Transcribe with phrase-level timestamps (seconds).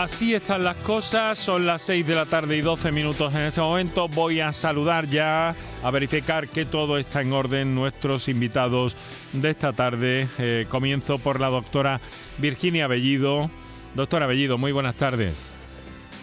[0.00, 3.60] Así están las cosas, son las 6 de la tarde y 12 minutos en este
[3.60, 4.08] momento.
[4.08, 8.96] Voy a saludar ya, a verificar que todo está en orden nuestros invitados
[9.34, 10.26] de esta tarde.
[10.38, 12.00] Eh, comienzo por la doctora
[12.38, 13.50] Virginia Bellido.
[13.94, 15.52] Doctora Bellido, muy buenas tardes.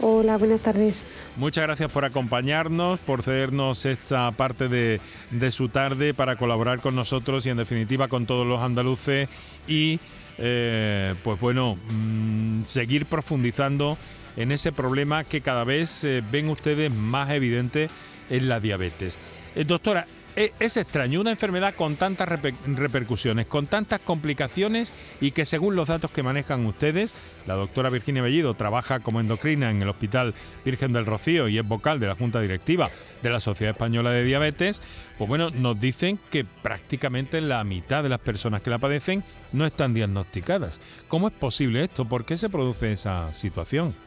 [0.01, 1.05] Hola, buenas tardes.
[1.35, 6.95] Muchas gracias por acompañarnos, por cedernos esta parte de, de su tarde para colaborar con
[6.95, 9.29] nosotros y en definitiva con todos los andaluces
[9.67, 9.99] y
[10.37, 13.97] eh, pues bueno, mm, seguir profundizando
[14.35, 17.87] en ese problema que cada vez eh, ven ustedes más evidente
[18.29, 19.17] en la diabetes.
[19.55, 25.45] Eh, doctora, e, es extraño, una enfermedad con tantas repercusiones, con tantas complicaciones y que
[25.45, 27.15] según los datos que manejan ustedes,
[27.47, 31.67] la doctora Virginia Bellido trabaja como endocrina en el Hospital Virgen del Rocío y es
[31.67, 32.91] vocal de la Junta Directiva
[33.23, 34.79] de la Sociedad Española de Diabetes,
[35.17, 39.23] pues bueno, nos dicen que prácticamente la mitad de las personas que la padecen
[39.53, 40.79] no están diagnosticadas.
[41.07, 42.05] ¿Cómo es posible esto?
[42.05, 44.06] ¿Por qué se produce esa situación?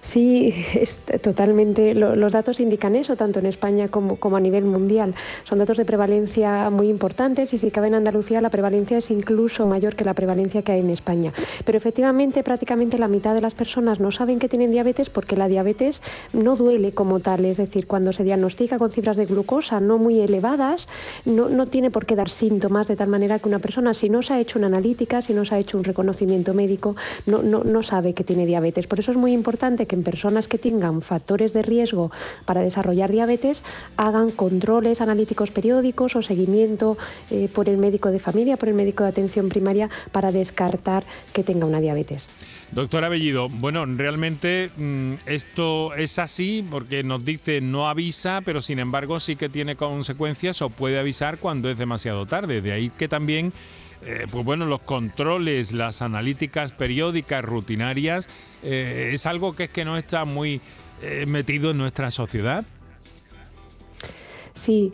[0.00, 0.54] Sí,
[1.22, 1.94] totalmente.
[1.94, 5.14] los datos indican eso, tanto en España como, a nivel mundial.
[5.44, 9.66] Son datos de prevalencia muy importantes y si cabe en Andalucía la prevalencia es incluso
[9.66, 11.32] mayor que la prevalencia que hay en España.
[11.64, 15.48] Pero efectivamente, prácticamente la mitad de las personas no saben que tienen diabetes porque la
[15.48, 17.44] diabetes no duele como tal.
[17.44, 20.86] Es decir, cuando se diagnostica con cifras de glucosa no muy elevadas,
[21.24, 24.22] no, no tiene por qué dar síntomas de tal manera que una persona, si no
[24.22, 27.64] se ha hecho una analítica, si no se ha hecho un reconocimiento médico, no, no,
[27.64, 28.86] no sabe que tiene diabetes.
[28.86, 32.12] Por eso es muy importante que en personas que tengan factores de riesgo
[32.44, 33.62] para desarrollar diabetes
[33.96, 36.96] hagan controles analíticos periódicos o seguimiento
[37.30, 41.42] eh, por el médico de familia, por el médico de atención primaria para descartar que
[41.42, 42.28] tenga una diabetes.
[42.72, 48.78] Doctora Bellido, bueno, realmente mm, esto es así porque nos dice no avisa, pero sin
[48.78, 52.60] embargo sí que tiene consecuencias o puede avisar cuando es demasiado tarde.
[52.60, 53.52] De ahí que también
[54.04, 58.28] eh, pues bueno, los controles, las analíticas periódicas, rutinarias,
[58.62, 60.60] eh, es algo que es que no está muy
[61.02, 62.64] eh, metido en nuestra sociedad.
[64.54, 64.92] Sí,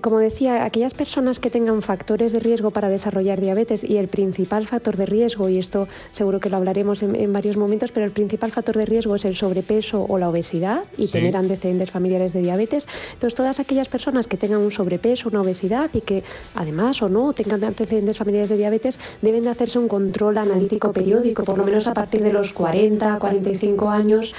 [0.00, 4.66] como decía, aquellas personas que tengan factores de riesgo para desarrollar diabetes y el principal
[4.66, 8.50] factor de riesgo, y esto seguro que lo hablaremos en, varios momentos, pero el principal
[8.50, 12.86] factor de riesgo es el sobrepeso o la obesidad y tener antecedentes familiares de diabetes.
[13.14, 16.22] Entonces, todas aquellas personas que tengan un sobrepeso, una obesidad y que
[16.54, 21.44] además o no tengan antecedentes familiares de diabetes, deben de hacerse un control analítico periódico,
[21.44, 24.34] por lo menos a partir de los 40, 45 años.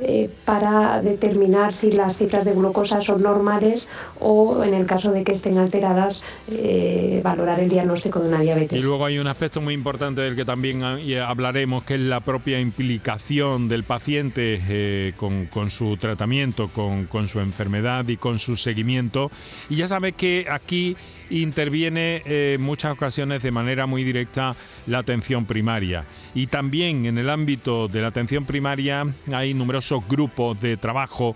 [0.00, 3.86] Eh, para determinar si las cifras de glucosa son normales
[4.18, 8.78] o, en el caso de que estén alteradas, eh, valorar el diagnóstico de una diabetes.
[8.78, 12.58] Y luego hay un aspecto muy importante del que también hablaremos, que es la propia
[12.60, 19.30] implicación del paciente eh, con, su tratamiento, con, su enfermedad y con su seguimiento.
[19.68, 20.96] Y ya sabe que aquí
[21.40, 24.54] interviene en muchas ocasiones de manera muy directa
[24.86, 26.04] la atención primaria.
[26.34, 31.34] Y también en el ámbito de la atención primaria hay numerosos grupos de trabajo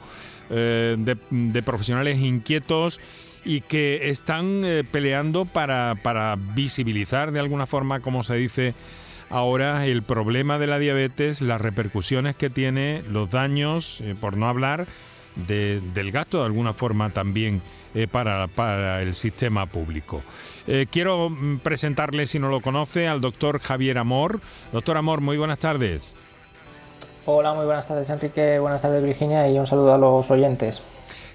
[0.50, 3.00] eh, de, profesionales inquietos
[3.44, 8.74] y que están eh, peleando para, para visibilizar de alguna forma, como se dice,
[9.28, 14.48] ahora el problema de la diabetes, las repercusiones que tiene, los daños, eh, por no
[14.48, 14.86] hablar
[15.36, 17.60] del gasto de alguna forma también
[17.94, 20.22] eh, para, para, el sistema público.
[20.66, 24.40] Eh, quiero mm, presentarle, si no lo conoce, al doctor Javier Amor.
[24.72, 26.16] Doctor Amor, muy buenas tardes.
[27.26, 30.82] Hola, muy buenas tardes Enrique, buenas tardes Virginia y un saludo a los oyentes.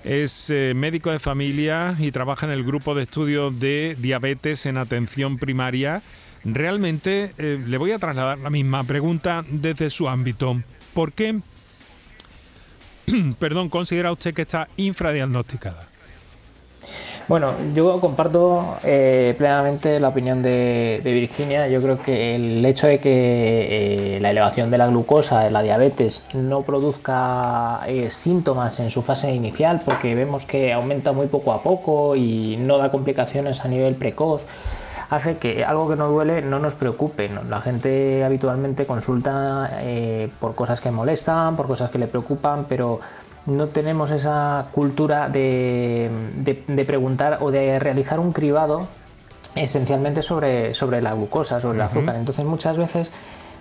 [0.03, 4.77] Es eh, médico de familia y trabaja en el grupo de estudio de diabetes en
[4.77, 6.01] atención primaria.
[6.43, 10.59] Realmente le voy a trasladar la misma pregunta desde su ámbito.
[10.95, 11.39] ¿Por qué
[13.39, 15.87] perdón, considera usted que está infradiagnosticada?
[17.27, 21.67] Bueno, yo comparto eh, plenamente la opinión de, Virginia.
[21.69, 25.61] Yo creo que el hecho de que eh, la elevación de la glucosa, de la
[25.61, 31.53] diabetes, no produzca eh, síntomas en su fase inicial, porque vemos que aumenta muy poco
[31.53, 34.41] a poco y no da complicaciones a nivel precoz,
[35.11, 37.29] hace que algo que no duele no nos preocupe.
[37.49, 43.01] La gente habitualmente consulta eh, por cosas que molestan, por cosas que le preocupan, pero
[43.45, 46.09] no tenemos esa cultura de,
[46.87, 48.87] preguntar o de realizar un cribado
[49.53, 52.15] esencialmente sobre, sobre la glucosa, sobre el azúcar.
[52.15, 53.11] Entonces muchas veces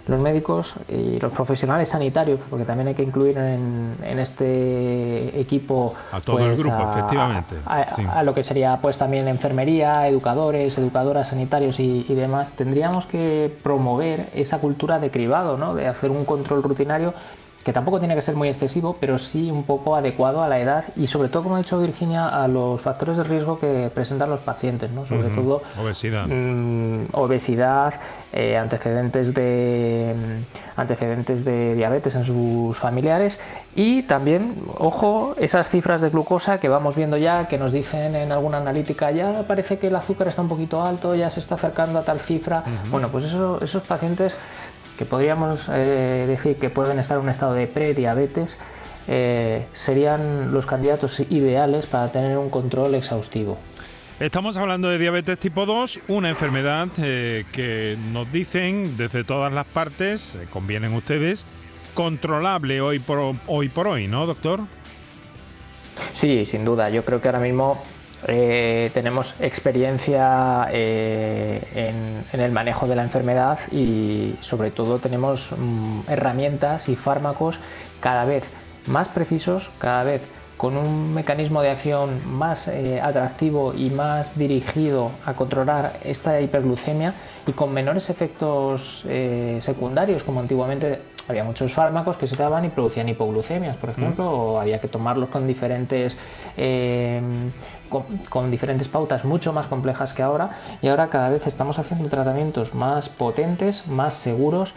[0.07, 6.21] los médicos y los profesionales sanitarios, porque también hay que incluir en, este equipo a
[6.21, 11.81] todo el pues, grupo, efectivamente, a, lo que sería pues también enfermería, educadores, educadoras, sanitarios
[11.81, 15.75] y, demás, tendríamos que promover esa cultura de cribado, ¿no?
[15.75, 17.15] de hacer un control rutinario
[17.65, 20.85] que tampoco tiene que ser muy excesivo, pero sí un poco adecuado a la edad
[20.97, 24.41] y sobre todo, como ha dicho Virginia, a los factores de riesgo que presentan los
[24.41, 25.05] pacientes, ¿no?
[25.05, 27.95] sobre todo obesidad, mm, obesidad
[28.33, 33.39] eh, antecedentes, de, mm, antecedentes de diabetes en sus familiares
[33.77, 38.33] y también, ojo, esas cifras de glucosa que vamos viendo ya, que nos dicen en
[38.33, 41.99] alguna analítica, ya parece que el azúcar está un poquito alto, ya se está acercando
[41.99, 42.65] a tal cifra.
[42.91, 44.35] Bueno, pues eso, esos pacientes
[45.01, 48.59] que podríamos eh, decir que pueden estar en un estado de prediabetes,
[49.09, 53.57] eh, serían los candidatos ideales para tener un control exhaustivo.
[54.19, 59.65] Estamos hablando de diabetes tipo 2, una enfermedad eh, que nos dicen desde todas las
[59.65, 61.47] partes, convienen ustedes,
[61.95, 64.61] controlable hoy por, hoy por hoy, ¿no, doctor?
[66.13, 66.91] Sí, sin duda.
[66.91, 67.83] Yo creo que ahora mismo
[68.27, 76.01] eh, tenemos experiencia eh, en, el manejo de la enfermedad y sobre todo tenemos mm,
[76.09, 77.59] herramientas y fármacos
[78.01, 78.45] cada vez
[78.87, 80.23] más precisos, cada vez
[80.57, 87.15] con un mecanismo de acción más eh, atractivo y más dirigido a controlar esta hiperglucemia
[87.47, 89.07] y con menores efectos
[89.61, 91.01] secundarios como antiguamente
[91.31, 94.35] había muchos fármacos que se daban y producían hipoglucemias, por ejemplo, mm.
[94.35, 96.19] o había que tomarlos con diferentes
[98.29, 100.51] con, diferentes pautas mucho más complejas que ahora
[100.81, 104.75] y ahora cada vez estamos haciendo tratamientos más potentes, más seguros,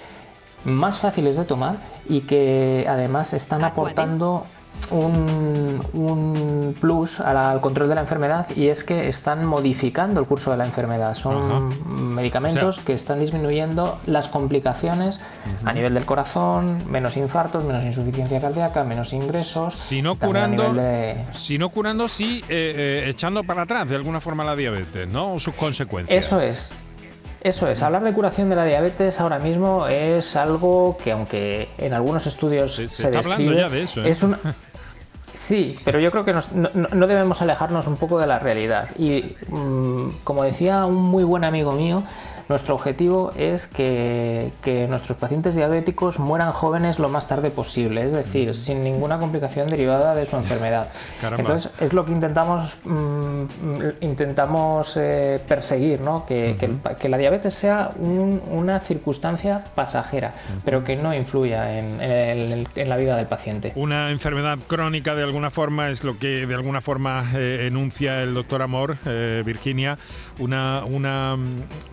[0.66, 1.78] más fáciles de tomar
[2.10, 4.46] y que además están aportando
[4.92, 10.58] un, plus al control de la enfermedad y es que están modificando el curso de
[10.58, 11.16] la enfermedad.
[11.16, 15.22] Son medicamentos que están disminuyendo las complicaciones
[15.66, 19.74] a nivel del corazón, menos infartos, menos insuficiencia cardíaca, menos ingresos.
[19.76, 20.74] Si no curando,
[21.32, 25.34] si no curando, sí eh, eh, echando para atrás de alguna forma la diabetes, ¿no?
[25.34, 26.26] O sus consecuencias.
[26.26, 26.72] Eso es.
[27.44, 31.94] Eso es, hablar de curación de la diabetes ahora mismo es algo que aunque en
[31.94, 34.10] algunos estudios se, está hablando ya de eso, ¿eh?
[34.10, 34.38] es un
[35.34, 38.90] Sí, pero yo creo que no, debemos alejarnos un poco de la realidad.
[38.98, 42.04] Y mm, como decía un muy buen amigo mío,
[42.50, 44.52] nuestro objetivo es que,
[44.90, 48.54] nuestros pacientes diabéticos mueran jóvenes lo más tarde posible, es decir, mm.
[48.54, 50.90] sin ninguna complicación derivada de su enfermedad.
[51.38, 53.44] Entonces, es lo que intentamos, mm,
[54.02, 56.26] intentamos eh, perseguir, ¿no?
[56.26, 56.54] que,
[57.04, 60.34] la diabetes sea una circunstancia pasajera,
[60.66, 63.72] pero que no influya en, la vida del paciente.
[63.76, 68.34] Una enfermedad crónica, de alguna forma, es lo que de alguna forma eh, enuncia el
[68.34, 69.98] doctor Amor, eh, Virginia,
[70.40, 71.38] una, una,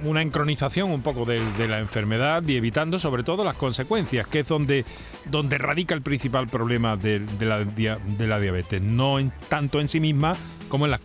[0.04, 4.84] una un poco de, la enfermedad y evitando sobre todo las consecuencias, que es donde,
[5.30, 10.00] donde radica el principal problema de, la, de la, diabetes, no en, tanto en sí
[10.00, 10.36] misma
[10.68, 11.00] como en las,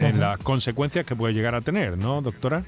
[0.00, 2.64] en las consecuencias que puede llegar a tener, ¿no, doctora?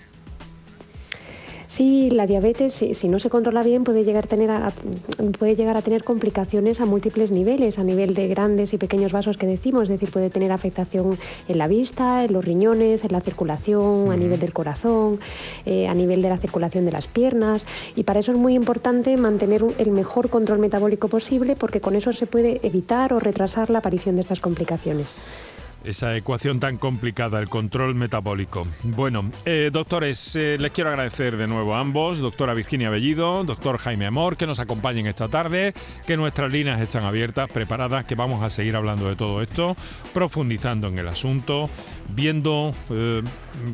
[1.68, 4.50] Sí, la diabetes, si, no se controla bien, puede llegar, a tener
[5.38, 9.36] puede llegar a tener complicaciones a múltiples niveles, a nivel de grandes y pequeños vasos
[9.36, 13.20] que decimos, es decir, puede tener afectación en la vista, en los riñones, en la
[13.20, 15.20] circulación, a nivel del corazón,
[15.66, 17.66] eh, a nivel de la circulación de las piernas.
[17.94, 22.14] Y para eso es muy importante mantener el mejor control metabólico posible, porque con eso
[22.14, 25.06] se puede evitar o retrasar la aparición de estas complicaciones
[25.88, 28.66] esa ecuación tan complicada, el control metabólico.
[28.82, 33.78] Bueno, eh, doctores, eh, les quiero agradecer de nuevo a ambos, doctora Virginia Bellido, doctor
[33.78, 35.72] Jaime Amor, que nos acompañen esta tarde,
[36.06, 39.76] que nuestras líneas están abiertas, preparadas, que vamos a seguir hablando de todo esto,
[40.12, 41.70] profundizando en el asunto,
[42.10, 43.22] viendo eh,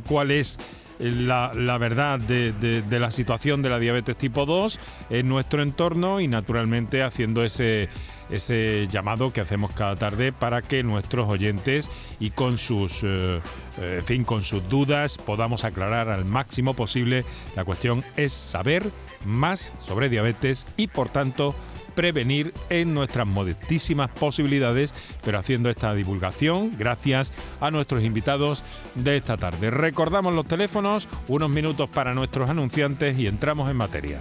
[0.06, 0.60] cuál es
[1.00, 4.78] la, verdad de, de, la situación de la diabetes tipo 2
[5.10, 7.88] en nuestro entorno y naturalmente haciendo ese
[8.30, 11.90] ese llamado que hacemos cada tarde para que nuestros oyentes
[12.20, 13.40] y con sus, eh,
[13.80, 17.24] eh, con sus dudas podamos aclarar al máximo posible.
[17.56, 18.90] La cuestión es saber
[19.24, 21.54] más sobre diabetes y por tanto
[21.94, 28.64] prevenir en nuestras modestísimas posibilidades, pero haciendo esta divulgación gracias a nuestros invitados
[28.94, 29.70] de esta tarde.
[29.70, 34.20] Recordamos los teléfonos, unos minutos para nuestros anunciantes y entramos en materia.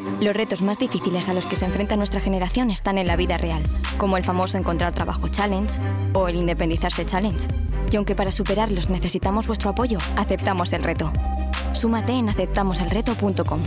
[0.21, 3.39] Los retos más difíciles a los que se enfrenta nuestra generación están en la vida
[3.39, 3.63] real,
[3.97, 5.81] como el famoso encontrar trabajo challenge
[6.13, 7.47] o el independizarse challenge.
[7.91, 11.11] Y aunque para superarlos necesitamos vuestro apoyo, aceptamos el reto.
[11.73, 13.59] Súmate en aceptamoselreto.com.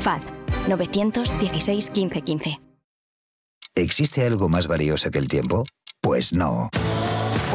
[0.00, 0.22] FAD
[0.66, 2.60] 916 1515.
[3.74, 5.64] ¿Existe algo más valioso que el tiempo?
[6.00, 6.70] Pues no.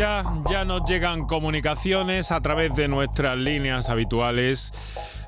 [0.00, 4.72] Ya, ya nos llegan comunicaciones a través de nuestras líneas habituales.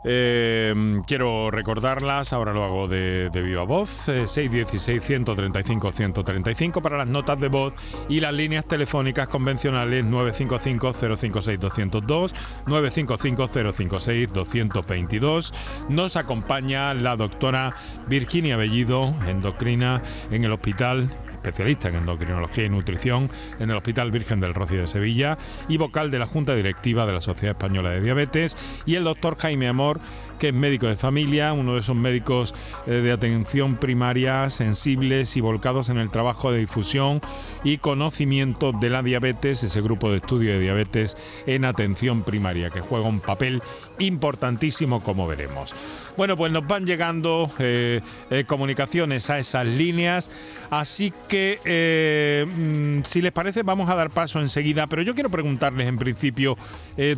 [0.03, 0.75] Eh,
[1.07, 7.75] quiero recordarlas, ahora lo hago de, viva voz, eh, 616-135-135 para las notas de voz
[8.09, 12.33] y las líneas telefónicas convencionales 955-056-202,
[12.65, 15.53] 955-056-222.
[15.91, 17.75] Nos acompaña la doctora
[18.07, 20.01] Virginia Bellido, endocrina
[20.31, 21.11] en el hospital
[21.43, 25.37] especialista en endocrinología y nutrición en el Hospital Virgen del Rocío de Sevilla
[25.69, 28.57] y vocal de la Junta Directiva de la Sociedad Española de Diabetes,
[28.87, 30.01] y el doctor Jaime Amor,
[30.43, 32.53] que es médico de familia, uno de esos médicos
[32.89, 37.21] eh, de atención primaria sensibles y volcados en el trabajo de difusión
[37.63, 42.81] y conocimiento de la diabetes, ese grupo de estudio de diabetes en atención primaria, que
[42.81, 43.63] juega un papel
[44.01, 45.77] importantísimo, como veremos.
[46.17, 48.01] Bueno, pues nos van llegando eh,
[48.33, 50.29] eh, comunicaciones a esas líneas,
[50.71, 55.87] así que mm, si les parece vamos a dar paso enseguida, pero yo quiero preguntarles
[55.87, 56.57] en principio,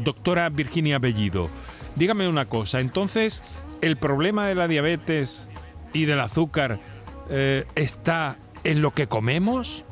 [0.04, 1.48] doctora Virginia Bellido,
[1.96, 3.42] dígame una cosa, entonces,
[3.80, 5.48] ¿el problema de la diabetes
[5.92, 6.80] y del azúcar
[7.30, 9.84] eh, está en lo que comemos?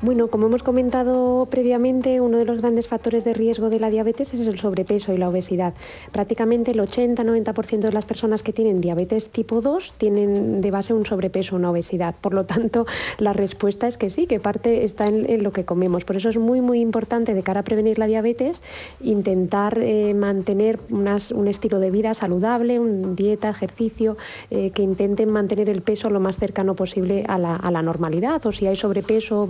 [0.00, 4.32] Bueno, como hemos comentado previamente, uno de los grandes factores de riesgo de la diabetes
[4.32, 5.74] es el sobrepeso y la obesidad.
[6.12, 11.04] Prácticamente el 80-90% de las personas que tienen diabetes tipo 2 tienen de base un
[11.04, 12.14] sobrepeso, una obesidad.
[12.20, 12.86] Por lo tanto,
[13.18, 16.04] la respuesta es que sí, que parte está en, lo que comemos.
[16.04, 18.62] Por eso es muy, muy importante de cara a prevenir la diabetes
[19.00, 24.16] intentar eh, mantener un estilo de vida saludable, un dieta, ejercicio,
[24.52, 28.46] eh, que intenten mantener el peso lo más cercano posible a la, a la normalidad.
[28.46, 29.46] O si hay sobrepeso o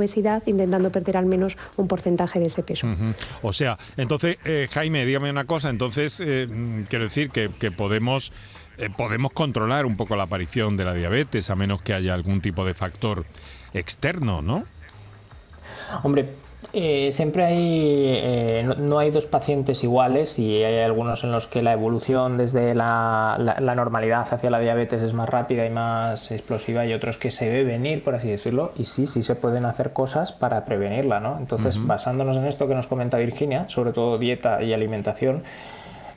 [0.46, 2.86] intentando perder al menos un porcentaje de ese peso.
[3.42, 6.48] O sea, entonces, eh, Jaime, dígame una cosa, entonces, eh,
[6.88, 8.32] quiero decir que, que podemos,
[8.78, 12.40] eh, podemos controlar un poco la aparición de la diabetes, a menos que haya algún
[12.40, 13.24] tipo de factor
[13.74, 14.64] externo, ¿no?
[16.02, 16.28] Hombre,
[16.72, 21.46] eh, siempre hay, eh, no, no hay dos pacientes iguales y hay algunos en los
[21.46, 25.70] que la evolución desde la, la- la normalidad hacia la diabetes es más rápida y
[25.70, 29.34] más explosiva y otros que se ve venir, por así decirlo, y sí, sí se
[29.34, 31.38] pueden hacer cosas para prevenirla, ¿no?
[31.38, 35.42] Entonces, basándonos en esto que nos comenta Virginia, sobre todo dieta y alimentación,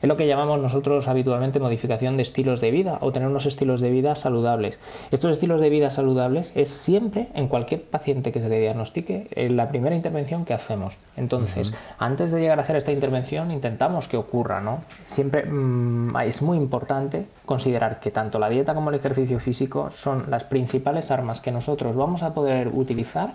[0.02, 3.82] es lo que llamamos nosotros habitualmente modificación de estilos de vida o tener unos estilos
[3.82, 4.80] de vida saludables.
[5.12, 9.56] Estos estilos de vida saludables es siempre en cualquier paciente que se le diagnostique en
[9.56, 10.96] la primera intervención que hacemos.
[11.16, 14.84] Entonces, antes de llegar a hacer esta intervención intentamos que ocurra, ¿no?
[15.06, 20.26] Siempre mm, es muy importante considerar que tanto la dieta como el ejercicio físico son
[20.30, 23.34] las principales armas que nosotros vamos a poder utilizar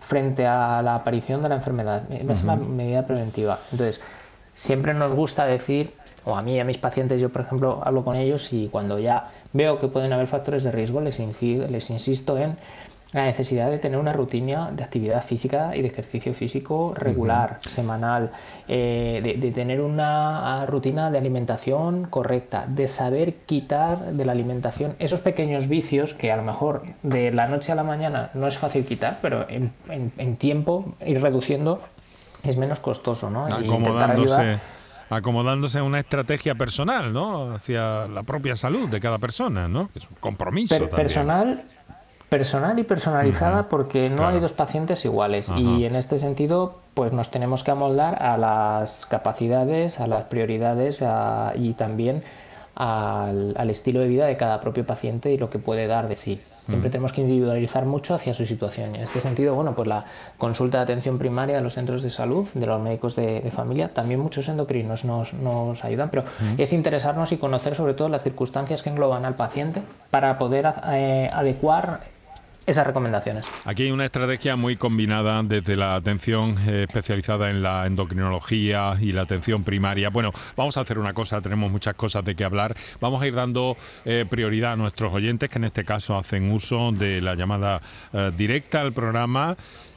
[0.00, 2.10] frente a la aparición de la enfermedad.
[2.10, 3.58] Es una medida preventiva.
[3.72, 4.00] Entonces,
[4.54, 5.92] siempre nos gusta decir,
[6.24, 9.28] o a mí, a mis pacientes, yo por ejemplo hablo con ellos y cuando ya
[9.52, 11.18] veo que pueden haber factores de riesgo, les,
[11.90, 12.56] insisto en
[13.12, 18.30] la necesidad de tener una rutina de actividad física y de ejercicio físico regular, semanal,
[18.66, 24.96] eh, de, de tener una rutina de alimentación correcta, de saber quitar de la alimentación
[24.98, 28.58] esos pequeños vicios que a lo mejor de la noche a la mañana no es
[28.58, 31.80] fácil quitar, pero en, en- en tiempo ir reduciendo
[32.44, 33.46] es menos costoso, ¿no?
[33.46, 34.58] Acomodándose,
[35.10, 37.52] acomodándose a una estrategia personal, ¿no?
[37.54, 39.90] Hacia la propia salud de cada persona, ¿no?
[39.94, 41.06] Es un compromiso Per- también.
[41.06, 41.62] personal
[42.28, 44.34] personal y personalizada porque no claro.
[44.34, 49.06] hay dos pacientes iguales y en este sentido pues nos tenemos que amoldar a las
[49.06, 52.24] capacidades a las prioridades a- y también
[52.74, 56.16] al, al estilo de vida de cada propio paciente y lo que puede dar de
[56.16, 58.94] sí Siempre tenemos que individualizar mucho hacia su situación.
[58.94, 60.04] Y en este sentido, bueno, pues la
[60.38, 64.20] consulta de atención primaria de los centros de salud, de los médicos de, familia, también
[64.20, 66.24] muchos endocrinos nos, nos ayudan, pero
[66.56, 71.28] es interesarnos y conocer sobre todo las circunstancias que engloban al paciente para poder eh,
[71.32, 72.00] adecuar
[72.66, 73.44] esas recomendaciones.
[73.64, 79.12] Aquí hay una estrategia muy combinada desde la atención eh, especializada en la endocrinología y
[79.12, 80.10] la atención primaria.
[80.10, 82.74] Bueno, vamos a hacer una cosa, tenemos muchas cosas de qué hablar.
[83.00, 86.92] Vamos a ir dando eh, prioridad a nuestros oyentes que en este caso hacen uso
[86.92, 89.56] de la llamada eh, directa al programa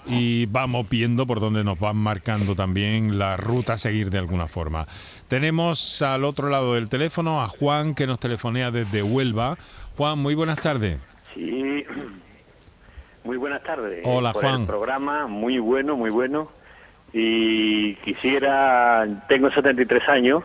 [0.10, 4.48] y vamos viendo por dónde nos van marcando también la ruta a seguir de alguna
[4.48, 4.88] forma.
[5.28, 9.58] Tenemos al otro lado del teléfono a Juan que nos telefonea desde Huelva.
[9.98, 10.98] Juan, muy buenas tardes.
[11.34, 11.84] Sí,
[13.28, 14.04] muy buenas tardes.
[14.06, 14.62] Hola, por Juan.
[14.62, 16.48] El programa, muy bueno, muy bueno.
[17.12, 20.44] Y quisiera, tengo 73 años,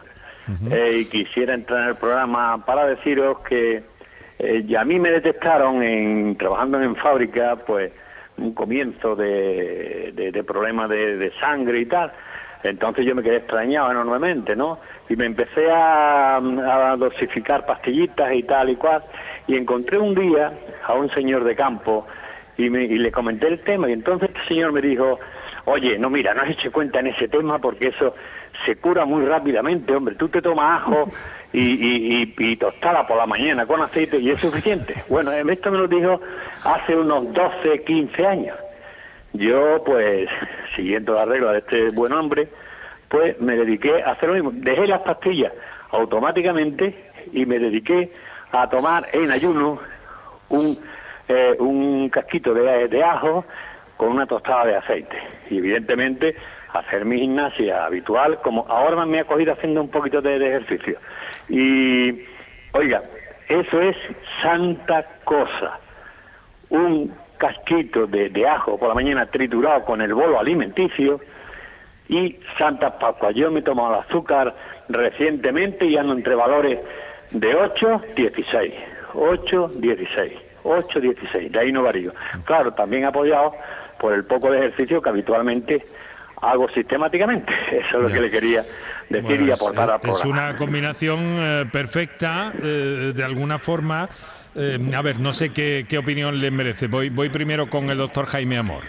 [0.68, 3.84] eh, y quisiera entrar en el programa para deciros que
[4.40, 7.92] eh, ya a mí me detectaron en trabajando en fábrica, pues
[8.36, 12.12] un comienzo de, de, problemas de, sangre y tal.
[12.64, 14.80] Entonces yo me quedé extrañado enormemente, ¿no?
[15.08, 19.02] Y me empecé a, a dosificar pastillitas y tal y cual.
[19.46, 20.52] Y encontré un día
[20.84, 22.06] a un señor de campo
[22.56, 25.18] y, le comenté el tema y entonces este señor me dijo,
[25.64, 28.14] oye, no mira, no has hecho cuenta en ese tema porque eso
[28.66, 31.08] se cura muy rápidamente, hombre, tú te tomas ajo
[31.52, 34.94] y, y, tostada por la mañana con aceite y es suficiente.
[35.08, 36.20] Bueno, esto me lo dijo
[36.64, 38.56] hace unos 12, 15 años.
[39.32, 40.28] Yo, pues,
[40.76, 42.48] siguiendo la regla de este buen hombre,
[43.08, 44.50] pues me dediqué a hacer lo mismo.
[44.54, 45.52] Dejé las pastillas
[45.90, 46.94] automáticamente
[47.32, 48.12] y me dediqué
[48.52, 49.78] a tomar en ayuno
[50.48, 50.78] un
[51.32, 53.44] eh, un casquito de, ajo
[53.96, 55.16] con una tostada de aceite.
[55.50, 56.36] Y evidentemente
[56.72, 60.98] hacer mi gimnasia habitual, como ahora me ha cogido haciendo un poquito de, ejercicio.
[61.48, 62.22] Y,
[62.72, 63.02] oiga,
[63.48, 63.96] eso es
[64.42, 65.78] santa cosa.
[66.70, 71.20] Un casquito de, de, ajo por la mañana triturado con el bolo alimenticio
[72.08, 73.30] y Santa Pascua.
[73.32, 74.54] Yo me he tomado el azúcar
[74.88, 76.78] recientemente y ando entre valores
[77.30, 78.74] de 8, 16.
[79.14, 80.51] 8, 16.
[80.62, 82.12] 8, 16, de ahí no varío.
[82.44, 83.54] Claro, también apoyado
[83.98, 85.86] por el poco de ejercicio que habitualmente
[86.40, 87.52] hago sistemáticamente.
[87.70, 88.64] Eso es lo que le quería
[89.08, 94.08] decir y aportar a Es una combinación eh, perfecta, eh, de alguna forma.
[94.54, 96.86] Eh, a ver, no sé qué, qué opinión le merece.
[96.86, 98.82] Voy, voy primero con el doctor Jaime Amor.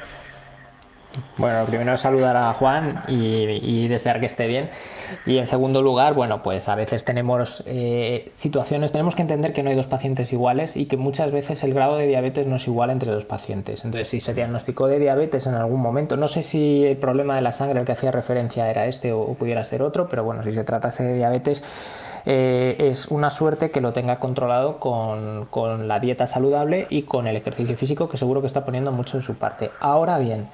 [1.38, 4.69] Bueno, primero saludar a Juan y, desear que esté bien.
[5.26, 9.62] Y en segundo lugar, bueno, pues a veces tenemos eh, situaciones, tenemos que entender que
[9.62, 12.67] no hay dos pacientes iguales y que muchas veces el grado de diabetes no es
[12.67, 13.86] igual entre los pacientes.
[13.86, 17.41] Entonces, si se diagnosticó de diabetes en algún momento, no sé si el problema de
[17.41, 20.52] la sangre al que hacía referencia era este o, pudiera ser otro, pero bueno, si
[20.52, 21.63] se tratase de diabetes,
[22.26, 27.28] eh, es una suerte que lo tenga controlado con, con la dieta saludable y con
[27.28, 29.71] el ejercicio físico, que seguro que está poniendo mucho de su parte.
[29.80, 30.47] Ahora bien,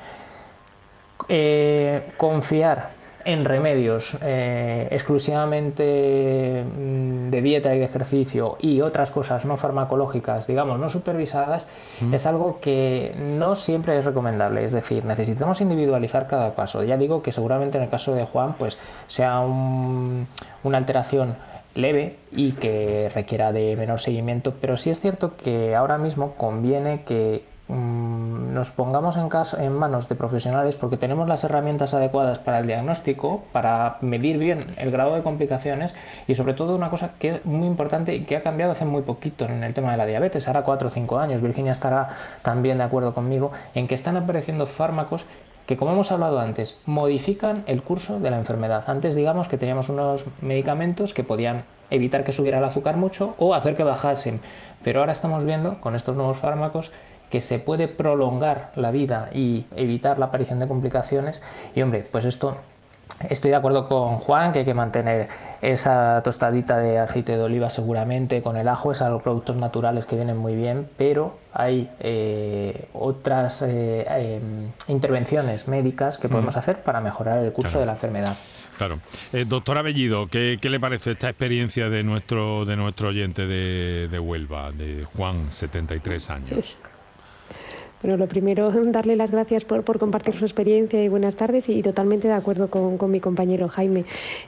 [1.29, 2.89] eh, confiar
[3.25, 10.47] en remedios eh, exclusivamente mm, de dieta y de ejercicio y otras cosas no farmacológicas,
[10.47, 11.67] digamos, no supervisadas,
[12.11, 14.63] es algo que no siempre es recomendable.
[14.63, 16.83] Es decir, necesitamos individualizar cada caso.
[16.83, 21.35] Ya digo que seguramente en el caso de Juan, pues sea una alteración
[21.75, 27.03] leve y que requiera de menor seguimiento, pero sí es cierto que ahora mismo conviene
[27.03, 28.08] que Mm,
[28.53, 29.29] nos pongamos en,
[29.63, 34.73] en manos de profesionales porque tenemos las herramientas adecuadas para el diagnóstico, para medir bien
[34.77, 35.95] el grado de complicaciones
[36.27, 39.03] y sobre todo una cosa que es muy importante y que ha cambiado hace muy
[39.03, 42.77] poquito en el tema de la diabetes, ahora 4 o 5 años, Virginia estará también
[42.77, 45.25] de acuerdo conmigo, en que están apareciendo fármacos
[45.69, 48.85] que como hemos hablado antes, modifican el curso de la enfermedad.
[48.87, 53.53] Antes digamos que teníamos unos medicamentos que podían evitar que subiera el azúcar mucho o
[53.53, 54.41] hacer que bajasen,
[54.83, 56.91] pero ahora estamos viendo con estos nuevos fármacos
[57.29, 61.41] que se puede prolongar la vida y evitar la aparición de complicaciones.
[61.75, 62.57] Y hombre, pues esto
[63.27, 65.27] Estoy de acuerdo con Juan que hay que mantener
[65.61, 70.15] esa tostadita de aceite de oliva seguramente con el ajo, es algo productos naturales que
[70.15, 77.01] vienen muy bien, pero hay eh, otras eh, em, intervenciones médicas que podemos hacer para
[77.01, 78.37] mejorar el curso de la enfermedad.
[78.77, 78.99] Claro.
[79.33, 84.19] Eh, doctor Abellido, ¿qué, le parece esta experiencia de nuestro, de nuestro oyente de, de
[84.19, 86.77] Huelva, de Juan, 73 años?
[88.01, 92.27] Bueno, lo primero, darle las gracias por, compartir su experiencia y buenas tardes y, totalmente
[92.27, 94.05] de acuerdo con, mi compañero Jaime.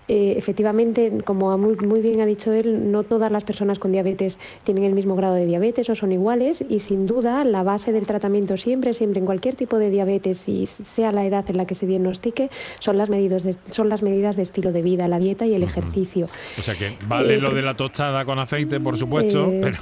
[0.07, 4.37] Eh, efectivamente, como muy, muy, bien ha dicho él, no todas las personas con diabetes
[4.63, 8.05] tienen el mismo grado de diabetes o son iguales y sin duda la base del
[8.05, 11.75] tratamiento siempre, siempre en cualquier tipo de diabetes y sea la edad en la que
[11.75, 15.45] se diagnostique, son las, medidas de, son las medidas de estilo de vida, la dieta
[15.45, 16.27] y el ejercicio.
[16.57, 19.77] O sea que vale lo de la tostada con aceite, por supuesto, pero,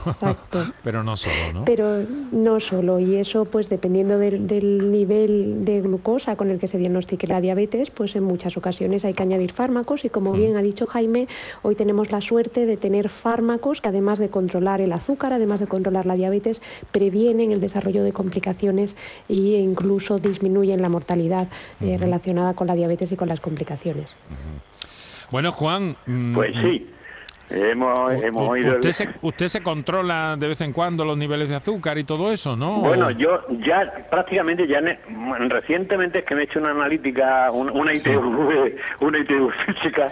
[0.84, 1.66] pero no solo, ¿no?
[1.66, 6.70] Pero no solo y eso pues pues dependiendo del, nivel de glucosa con el que
[6.70, 10.56] se diagnostique la diabetes, pues en muchas ocasiones hay que añadir fármacos y como bien
[10.56, 11.28] ha dicho Jaime,
[11.62, 15.68] hoy tenemos la suerte de tener fármacos que además de controlar el azúcar, además de
[15.68, 16.62] controlar la diabetes,
[16.94, 18.96] previenen el desarrollo de complicaciones
[19.28, 21.50] e incluso disminuyen la mortalidad
[21.82, 24.10] eh, relacionada con la diabetes y con las complicaciones.
[25.32, 25.98] Bueno, Juan.
[26.06, 26.88] Mm, pues sí.
[27.50, 28.76] Hemos, hemos oído...
[28.76, 32.32] Usted, se, usted se controla de vez en cuando los niveles de azúcar y todo
[32.32, 32.80] eso, ¿no?
[32.82, 34.80] Bueno, yo ya prácticamente, ya
[35.48, 40.12] recientemente es que me he hecho una analítica, una, ITV, una ITV física,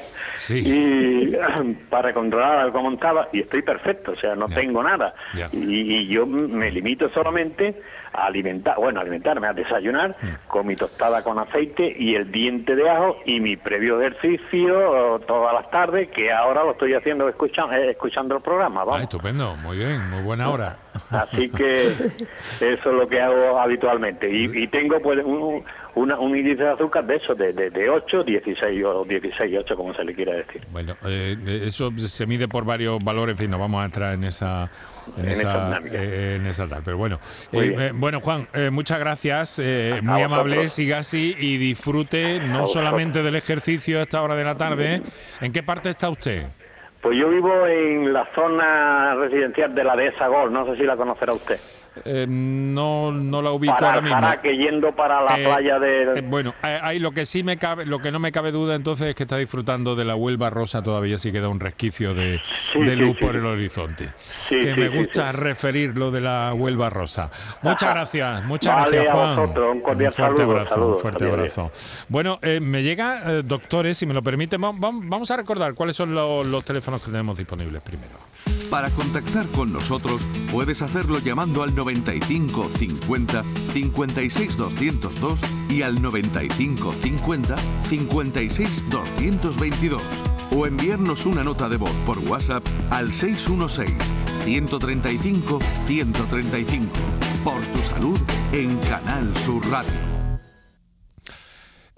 [0.49, 1.35] y
[1.89, 5.13] para controlar cómo estaba, y estoy perfecto, o sea, no tengo nada.
[5.51, 7.75] Y, y yo me limito solamente
[8.25, 10.47] alimentar, bueno, alimentarme, a desayunar mm.
[10.47, 15.53] con mi tostada con aceite y el diente de ajo y mi previo ejercicio todas
[15.53, 18.83] las tardes, que ahora lo estoy haciendo escuchando, eh, escuchando el programa.
[18.91, 20.77] Ah, estupendo, muy bien, muy buena hora.
[21.11, 21.87] Así que
[22.59, 24.29] eso es lo que hago habitualmente.
[24.29, 25.63] Y, tengo pues un,
[25.97, 30.03] un índice de azúcar de eso, de, de, 8, 16 o 16, 8, como se
[30.03, 30.61] le quiera decir.
[30.71, 34.23] Bueno, eh, eso se mide por varios valores, en fin, no vamos a entrar en
[34.23, 34.69] esa
[35.15, 36.81] en, esa, eh, en esa tal.
[36.83, 37.19] Pero bueno,
[37.51, 39.61] eh, eh, bueno Juan, muchas gracias,
[40.01, 44.57] muy amable, siga así y disfrute no solamente del ejercicio a esta hora de la
[44.57, 45.01] tarde.
[45.41, 46.45] ¿En qué parte está usted?
[47.01, 50.97] Pues yo vivo en la zona residencial de la dehesa Gol, no sé si la
[50.97, 51.59] conocerá usted.
[52.05, 54.41] Eh, no, no la ubico ahora mismo.
[54.41, 56.19] que yendo para la eh, playa de...
[56.19, 59.07] Eh, bueno, ahí lo que sí me cabe, lo que no me cabe duda entonces
[59.07, 62.41] es que está disfrutando de la Huelva rosa todavía, sí queda un resquicio de,
[62.73, 64.09] luz por el horizonte.
[64.49, 67.29] que me gusta referir lo de la Huelva rosa.
[67.61, 69.39] Muchas gracias, muchas gracias Juan.
[69.39, 71.71] un cordial fuerte abrazo, un fuerte abrazo.
[72.07, 76.63] Bueno, me llega, doctores, si me lo permiten, vamos, a recordar cuáles son los, los
[76.63, 78.27] teléfonos que tenemos disponibles primero.
[78.69, 86.93] Para contactar con nosotros puedes hacerlo llamando al 95 50 56 202 y al 95
[87.01, 90.01] 50 56 222
[90.51, 93.95] o enviarnos una nota de voz por WhatsApp al 616
[94.43, 96.91] 135 135
[97.43, 98.19] por tu salud
[98.51, 100.17] en Canal Sur Radio.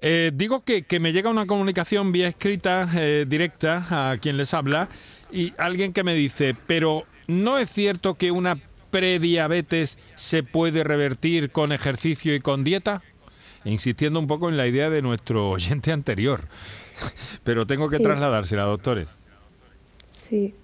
[0.01, 4.88] Eh, digo que, me llega una comunicación vía escrita eh, directa a quien les habla
[5.31, 8.59] y alguien que me dice, pero ¿no es cierto que una
[8.91, 13.01] prediabetes se puede revertir con ejercicio y con dieta?
[13.65, 16.47] Insistiendo un poco en la idea de nuestro oyente anterior.
[17.43, 19.17] Pero tengo que trasladársela, doctores.
[20.11, 20.55] Sí.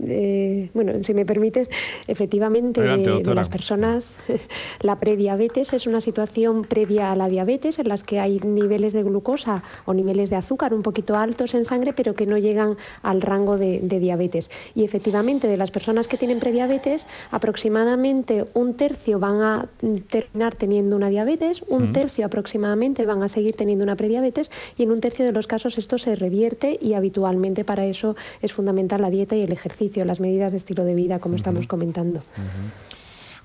[0.00, 1.68] Eh, bueno, si me permites,
[2.06, 4.16] efectivamente, de, las personas,
[4.80, 9.02] la prediabetes es una situación previa a la diabetes en las que hay niveles de
[9.02, 13.22] glucosa o niveles de azúcar un poquito altos en sangre, pero que no llegan al
[13.22, 14.50] rango de, diabetes.
[14.74, 19.68] Y efectivamente, de las personas que tienen prediabetes, aproximadamente un tercio van a
[20.08, 24.92] terminar teniendo una diabetes, un tercio aproximadamente van a seguir teniendo una prediabetes y en
[24.92, 29.10] un tercio de los casos esto se revierte y habitualmente para eso es fundamental la
[29.10, 32.22] dieta y el ejercicio las medidas de estilo de vida, como estamos comentando.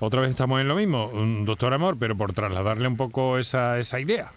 [0.00, 1.10] Otra vez estamos en lo mismo,
[1.44, 4.32] doctor Amor, pero por trasladarle un poco esa, esa idea.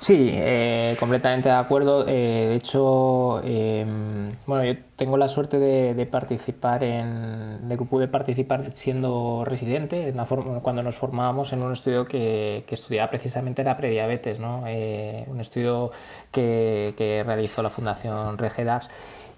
[0.00, 2.06] Sí, eh, completamente de acuerdo.
[2.06, 8.08] Eh, de hecho, em, bueno, yo tengo la suerte de, participar en, de que pude
[8.08, 13.64] participar siendo residente, en la cuando nos formábamos en un estudio que, que estudiaba precisamente
[13.64, 14.64] la prediabetes, ¿no?
[14.66, 15.90] Eh, un estudio
[16.32, 18.88] que, que, realizó la Fundación Regedaps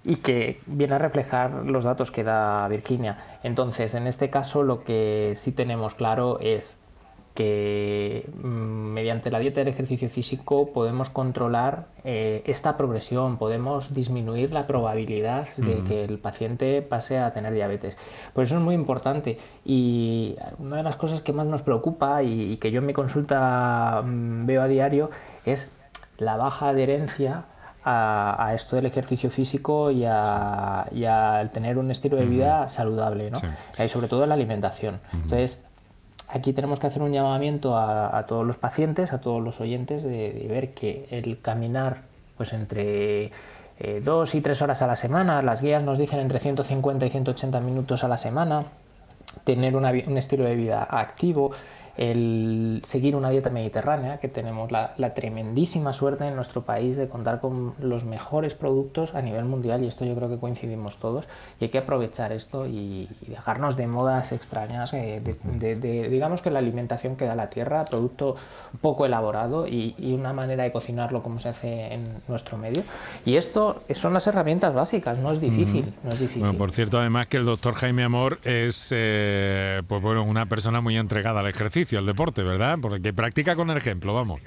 [0.03, 3.17] y que viene a reflejar los datos que da Virginia.
[3.43, 6.77] Entonces, en este caso lo que sí tenemos claro es
[7.39, 13.93] que mm, mediante la dieta y el ejercicio físico podemos controlar eh, esta progresión, podemos
[13.93, 17.97] disminuir la probabilidad de que el paciente pase a tener diabetes.
[18.33, 22.57] Por eso es muy importante y una de las cosas que más nos preocupa y,
[22.57, 25.09] que yo en mi consulta mm, veo a diario
[25.45, 25.69] es
[26.17, 27.45] la baja adherencia
[27.89, 33.39] a, esto del ejercicio físico y a, tener un estilo de vida saludable, ¿no?
[33.83, 34.99] Y sobre todo la alimentación.
[35.13, 35.59] Entonces,
[36.27, 40.45] aquí tenemos que hacer un llamamiento a, todos los pacientes, a todos los oyentes, de,
[40.49, 42.01] ver que el caminar
[42.37, 43.31] pues entre
[43.79, 47.09] eh, dos y tres horas a la semana, las guías nos dicen entre 150 y
[47.09, 48.65] 180 minutos a la semana,
[49.43, 49.85] tener un
[50.17, 51.51] estilo de vida activo,
[51.99, 57.41] el seguir una dieta mediterránea, que tenemos la, tremendísima suerte en nuestro país de contar
[57.41, 61.27] con los mejores productos a nivel mundial, y esto yo creo que coincidimos todos,
[61.59, 66.59] y hay que aprovechar esto y, dejarnos de modas extrañas, eh, de, digamos que la
[66.59, 68.37] alimentación que da la tierra, producto
[68.79, 72.83] poco elaborado y, una manera de cocinarlo como se hace en nuestro medio.
[73.25, 75.93] Y esto son las herramientas básicas, no es difícil.
[76.03, 76.55] no es difícil.
[76.55, 80.97] por cierto, además que el doctor Jaime Amor es eh, pues bueno, una persona muy
[80.97, 82.77] entregada al ejercicio el deporte, ¿verdad?
[82.81, 84.41] Porque practica con el ejemplo, vamos.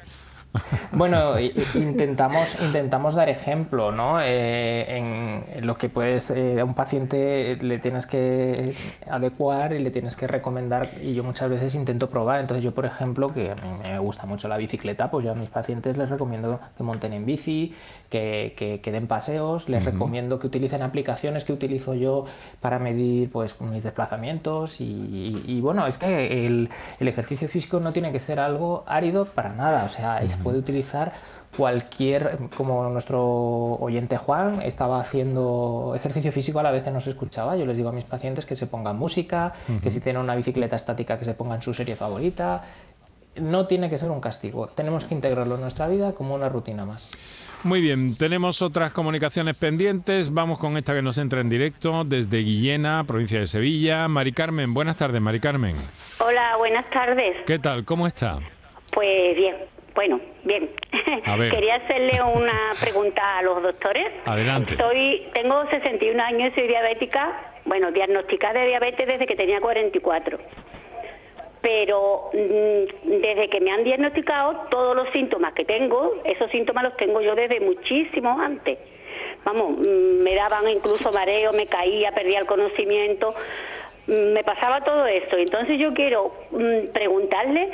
[0.93, 1.39] Bueno,
[1.75, 4.21] intentamos, intentamos dar ejemplo, ¿no?
[4.21, 8.75] Eh, en, lo que puedes, eh, a un paciente le tienes que
[9.09, 12.41] adecuar y le tienes que recomendar, y yo muchas veces intento probar.
[12.41, 15.35] Entonces, yo, por ejemplo, que a mí me gusta mucho la bicicleta, pues yo a
[15.35, 17.75] mis pacientes les recomiendo que monten en bici,
[18.13, 22.27] que, que, den paseos, les recomiendo que utilicen aplicaciones que utilizo yo
[22.61, 24.81] para medir pues, mis desplazamientos.
[24.81, 26.69] Y, bueno, es que el,
[27.01, 30.59] el, ejercicio físico no tiene que ser algo árido para nada, o sea, se puede
[30.59, 31.13] utilizar
[31.57, 37.57] cualquier, como nuestro oyente Juan estaba haciendo ejercicio físico a la vez que nos escuchaba,
[37.57, 40.77] yo les digo a mis pacientes que se pongan música, que si tienen una bicicleta
[40.77, 42.63] estática que se pongan su serie favorita.
[43.37, 46.85] No tiene que ser un castigo, tenemos que integrarlo en nuestra vida como una rutina
[46.85, 47.11] más.
[47.65, 50.35] Muy bien, tenemos otras comunicaciones pendientes.
[50.35, 54.09] Vamos con esta que nos entra en directo desde Guillena, provincia de Sevilla.
[54.09, 55.77] Mari Carmen, buenas tardes, Mari Carmen.
[56.19, 57.37] Hola, buenas tardes.
[57.47, 57.85] ¿Qué tal?
[57.85, 58.41] ¿Cómo está?
[58.91, 59.57] Pues bien,
[59.95, 60.71] bueno, bien.
[61.51, 64.09] Quería hacerle una pregunta a los doctores.
[64.25, 64.77] Adelante.
[64.77, 67.31] Soy, tengo 61 años y soy diabética,
[67.65, 70.39] bueno, diagnosticada de diabetes desde que tenía 44
[71.63, 76.97] pero mm, desde que me han diagnosticado todos los síntomas que tengo, esos síntomas los
[76.97, 78.79] tengo yo desde muchísimo antes.
[79.45, 83.33] Vamos, mm, me daban incluso mareo, me caía, perdía el conocimiento,
[84.09, 85.37] mm, me pasaba todo esto.
[85.37, 86.35] Entonces yo quiero
[86.93, 87.71] preguntarle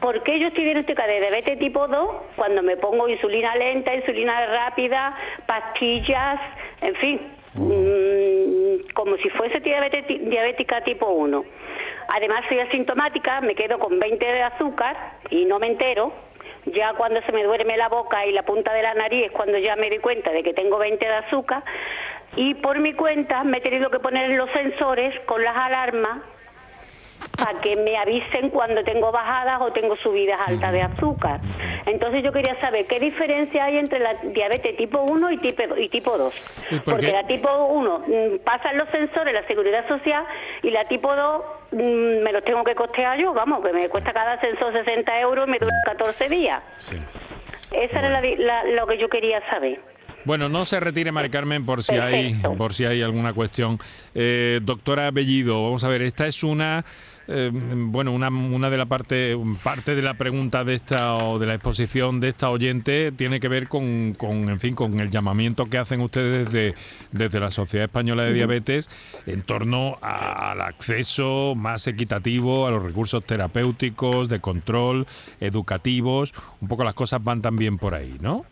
[0.00, 4.46] por qué yo estoy diagnosticada de diabetes tipo 2 cuando me pongo insulina lenta, insulina
[4.46, 5.16] rápida,
[5.46, 6.40] pastillas,
[6.82, 7.20] en fin,
[8.94, 11.44] como si fuese diabetes, diabética tipo 1.
[12.08, 14.96] Además soy asintomática, me quedo con 20 de azúcar
[15.30, 16.12] y no me entero.
[16.66, 19.58] Ya cuando se me duerme la boca y la punta de la nariz es cuando
[19.58, 21.62] ya me doy cuenta de que tengo 20 de azúcar.
[22.34, 26.22] Y por mi cuenta me he tenido que poner los sensores con las alarmas
[27.36, 31.40] para que me avisen cuando tengo bajadas o tengo subidas altas de azúcar.
[31.86, 35.88] Entonces yo quería saber qué diferencia hay entre la diabetes tipo 1 y tipo, y
[35.88, 36.82] tipo 2.
[36.84, 40.24] Porque la tipo 1 mm, pasan los sensores, la seguridad social,
[40.62, 44.12] y la tipo 2 mm, me los tengo que costear yo, vamos, que me cuesta
[44.12, 46.62] cada sensor 60 euros y me dura 14 días.
[46.78, 46.96] Sí.
[47.72, 49.80] Esa era lo que yo quería saber.
[50.24, 53.78] Bueno, no se retire, Mari Carmen, por si hay por si hay alguna cuestión.
[54.12, 56.84] Eh, doctora Bellido, vamos a ver, esta es una
[57.28, 61.46] eh, bueno, una, una de la parte, parte de la pregunta de esta o de
[61.46, 65.66] la exposición de esta oyente tiene que ver con, con en fin, con el llamamiento
[65.66, 66.74] que hacen ustedes desde,
[67.12, 68.88] desde la Sociedad Española de Diabetes
[69.26, 75.06] en torno al acceso más equitativo a los recursos terapéuticos, de control,
[75.40, 76.32] educativos.
[76.60, 78.44] Un poco las cosas van también por ahí, ¿no?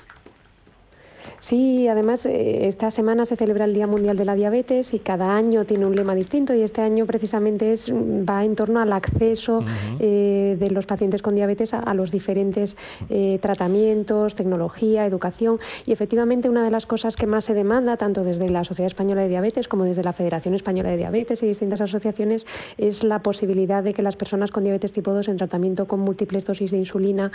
[1.45, 5.37] Sí, además eh, esta semana se celebra el Día Mundial de la Diabetes y cada
[5.37, 9.63] año tiene un lema distinto y este año precisamente es, va en torno al acceso
[10.01, 12.79] eh, de los pacientes con diabetes a, los diferentes
[13.11, 15.59] eh, tratamientos, tecnología, educación.
[15.85, 19.21] Y efectivamente una de las cosas que más se demanda tanto desde la Sociedad Española
[19.21, 22.47] de Diabetes como desde la Federación Española de Diabetes y distintas asociaciones
[22.79, 26.47] es la posibilidad de que las personas con diabetes tipo 2 en tratamiento con múltiples
[26.47, 27.33] dosis de insulina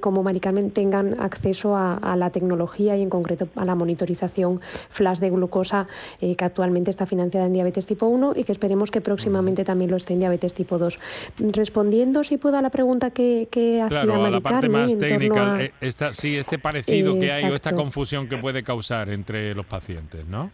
[0.00, 5.30] como Maricarmen tengan acceso a la tecnología y en concreto a la monitorización flash de
[5.30, 5.86] glucosa
[6.20, 9.90] eh, que actualmente está financiada en diabetes tipo 1 y que esperemos que próximamente también
[9.90, 10.98] lo esté en diabetes tipo 2.
[11.38, 15.72] Respondiendo, si puedo, a la pregunta que, que hacía Claro, la parte más técnica, eh,
[16.12, 20.50] sí, este parecido que hay o esta confusión que puede causar entre los pacientes, ¿no?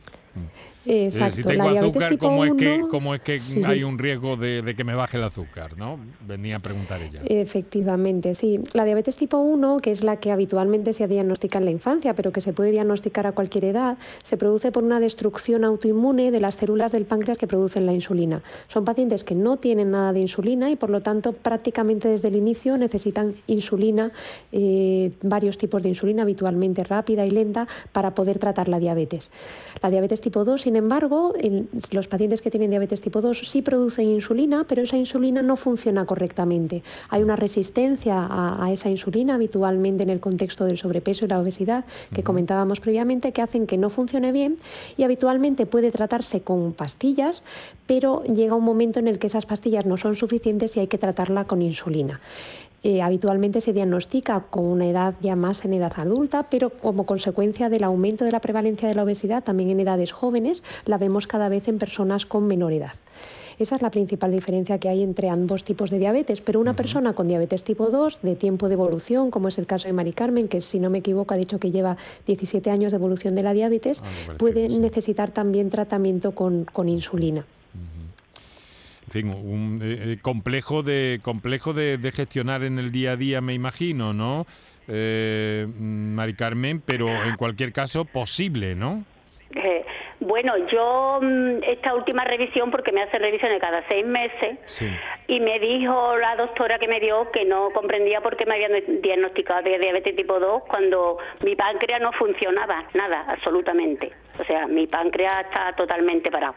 [0.86, 1.36] Exacto.
[1.36, 4.94] Si tengo azúcar, ¿cómo, es que, ¿cómo es que hay un riesgo de, que me
[4.94, 5.76] baje el azúcar?
[5.78, 5.98] ¿no?
[6.26, 7.20] Venía a preguntar ella.
[7.24, 8.60] Efectivamente, sí.
[8.72, 12.32] La diabetes tipo 1, que es la que habitualmente se diagnostica en la infancia, pero
[12.32, 16.56] que se puede diagnosticar a cualquier edad, se produce por una destrucción autoinmune de las
[16.56, 18.42] células del páncreas que producen la insulina.
[18.68, 22.36] Son pacientes que no tienen nada de insulina y por lo tanto prácticamente desde el
[22.36, 24.12] inicio necesitan insulina,
[24.52, 29.30] eh, varios tipos de insulina, habitualmente rápida y lenta, para poder tratar la diabetes.
[29.82, 31.34] La diabetes tipo 2, sin embargo,
[31.90, 36.06] los pacientes que tienen diabetes tipo 2 sí producen insulina, pero esa insulina no funciona
[36.06, 36.82] correctamente.
[37.10, 41.84] Hay una resistencia a, esa insulina habitualmente en el contexto del sobrepeso y la obesidad
[42.14, 44.56] que comentábamos previamente que hacen que no funcione bien
[44.96, 47.42] y habitualmente puede tratarse con pastillas,
[47.86, 50.96] pero llega un momento en el que esas pastillas no son suficientes y hay que
[50.96, 52.18] tratarla con insulina.
[52.84, 57.70] Eh, habitualmente se diagnostica con una edad ya más en edad adulta, pero como consecuencia
[57.70, 61.48] del aumento de la prevalencia de la obesidad también en edades jóvenes, la vemos cada
[61.48, 62.92] vez en personas con menor edad.
[63.58, 66.40] Esa es la principal diferencia que hay entre ambos tipos de diabetes.
[66.40, 69.86] Pero una persona con diabetes tipo 2, de tiempo de evolución, como es el caso
[69.86, 72.96] de Mari Carmen, que si no me equivoco ha dicho que lleva 17 años de
[72.96, 77.46] evolución de la diabetes, ah, puede necesitar también tratamiento con, insulina.
[79.14, 83.54] Fin, un eh, eh, complejo de complejo de, gestionar en el día a día, me
[83.54, 84.44] imagino, ¿no?
[84.88, 89.04] Eh, Mari Carmen, pero en cualquier caso posible, ¿no?
[89.54, 89.84] Eh,
[90.18, 94.58] bueno, yo mm, esta última revisión, porque me hace revisiones cada seis meses,
[95.28, 99.00] y me dijo la doctora que me dio que no comprendía por qué me habían
[99.00, 104.10] diagnosticado de diabetes tipo 2 cuando mi páncreas no funcionaba, nada, absolutamente.
[104.40, 106.54] O sea, mi páncreas está totalmente parado.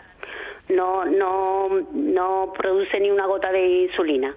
[0.70, 4.36] No, no, no produce ni una gota de insulina.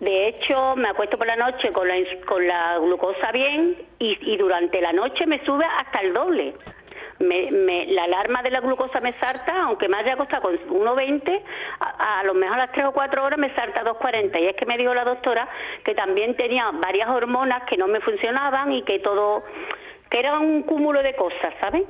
[0.00, 1.94] De hecho, me acuesto por la noche con la,
[2.26, 6.54] con la glucosa bien y, y durante la noche me sube hasta el doble
[7.18, 11.42] me, la alarma de la glucosa me salta, aunque me haya costado con 1,20,
[11.80, 14.40] a, a, lo mejor a las 3 o 4 horas me salta 2,40.
[14.40, 15.48] Y es que me dijo la doctora
[15.84, 19.44] que también tenía varias hormonas que no me funcionaban y que todo,
[20.10, 21.84] que era un cúmulo de cosas, ¿saben?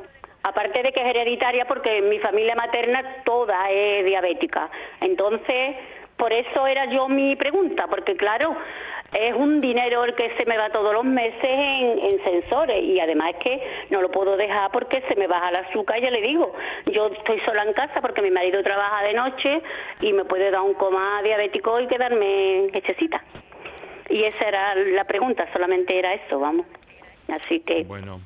[0.44, 4.70] Aparte de que es hereditaria porque mi familia materna toda es diabética.
[5.00, 5.76] Entonces,
[6.16, 8.54] por eso era yo mi pregunta, porque claro,
[9.12, 13.34] es un dinero el que se me va todos los meses en, sensores y además
[13.42, 16.54] que no lo puedo dejar porque se me baja el azúcar, ya le digo,
[16.86, 19.62] yo estoy sola en casa porque mi marido trabaja de noche
[20.00, 23.22] y me puede dar un coma diabético y quedarme hechecita.
[24.10, 26.66] Y esa era la pregunta, solamente era eso, vamos.
[27.28, 27.84] Así que...
[27.84, 28.20] Bueno.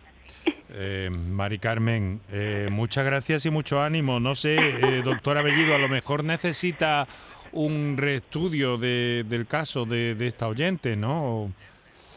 [0.70, 4.20] Eh, Mari Carmen, eh, muchas gracias y mucho ánimo.
[4.20, 7.09] No sé, eh, doctora Bellido, a lo mejor necesita
[7.53, 11.51] un reestudio de, del caso de, de esta oyente, ¿no?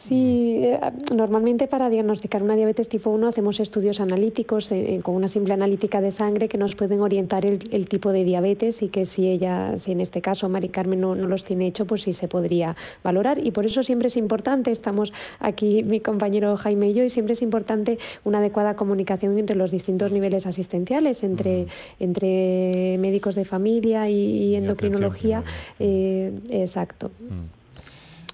[0.08, 0.80] Sí, eh,
[1.14, 6.00] normalmente para diagnosticar una diabetes tipo 1 hacemos estudios analíticos eh, con una simple analítica
[6.00, 9.92] de sangre que nos pueden orientar el, tipo de diabetes y que si ella, si
[9.92, 13.46] en este caso Mari Carmen no, los tiene hecho, pues sí se podría valorar.
[13.46, 17.34] Y por eso siempre es importante, estamos aquí mi compañero Jaime y yo, y siempre
[17.34, 21.68] es importante una adecuada comunicación entre los distintos niveles asistenciales, entre,
[22.00, 25.44] entre médicos de familia y, endocrinología.
[25.78, 27.12] Eh, exacto.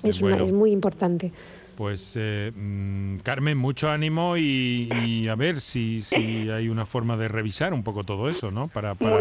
[0.02, 1.30] es muy importante.
[1.78, 7.28] Pues eh, mm, Carmen, mucho ánimo y, a ver si, si hay una forma de
[7.28, 8.66] revisar un poco todo eso, ¿no?
[8.66, 9.20] Para, para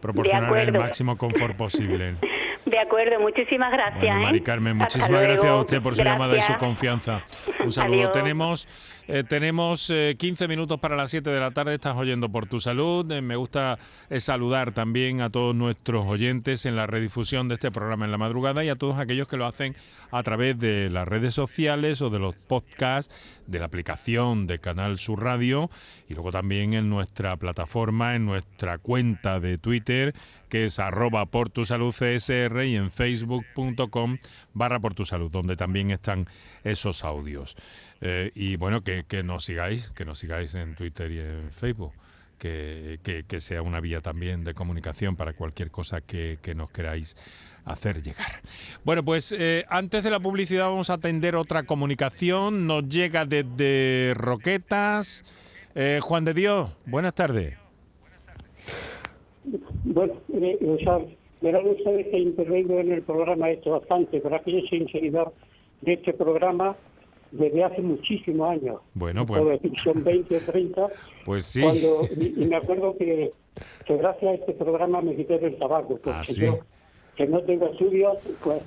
[0.00, 2.16] proporcionar el máximo confort posible.
[2.66, 4.00] De acuerdo, muchísimas gracias.
[4.02, 4.42] Bueno, Mari ¿eh?
[4.42, 7.22] Carmen, muchísimas gracias a usted por su llamada y su confianza.
[7.62, 8.10] Un saludo.
[8.10, 8.66] Tenemos
[9.08, 11.74] eh, tenemos 15 minutos para las 7 de la tarde.
[11.74, 13.04] Estás oyendo por tu salud.
[13.22, 13.78] me gusta
[14.18, 18.64] saludar también a todos nuestros oyentes en la redifusión de este programa en la madrugada
[18.64, 19.74] y a todos aquellos que lo hacen
[20.10, 23.12] a través de las redes sociales o de los podcasts,
[23.46, 25.70] de la aplicación de Canal Sur Radio
[26.08, 30.14] y luego también en nuestra plataforma, en nuestra cuenta de Twitter
[30.52, 34.18] que es arroba por tu salud y en facebook.com
[34.52, 36.28] barra por tu salud, donde también están
[36.62, 37.56] esos audios.
[38.04, 41.92] Eh, y bueno, que, nos sigáis, que nos sigáis en Twitter y en Facebook.
[42.36, 42.98] Que,
[43.38, 47.16] sea una vía también de comunicación para cualquier cosa que, nos queráis
[47.64, 48.40] hacer llegar.
[48.84, 52.66] Bueno, pues eh, antes de la publicidad vamos a atender otra comunicación.
[52.66, 55.24] Nos llega desde Roquetas.
[55.76, 57.56] Eh, Juan de Dios, buenas tardes.
[59.84, 60.14] Bueno,
[61.40, 65.32] verán ustedes que intervengo en el programa esto bastante, pero soy seguidor
[65.80, 66.76] de este programa
[67.32, 68.80] desde hace muchísimos años.
[68.94, 69.60] Bueno, pues.
[69.82, 70.88] Son 20 o 30.
[71.24, 71.62] Pues sí.
[71.62, 73.32] y, me acuerdo que,
[73.86, 75.98] que, gracias a este programa me quité del tabaco.
[76.02, 76.58] Porque ah, yo,
[77.16, 78.62] que no tengo estudios, pues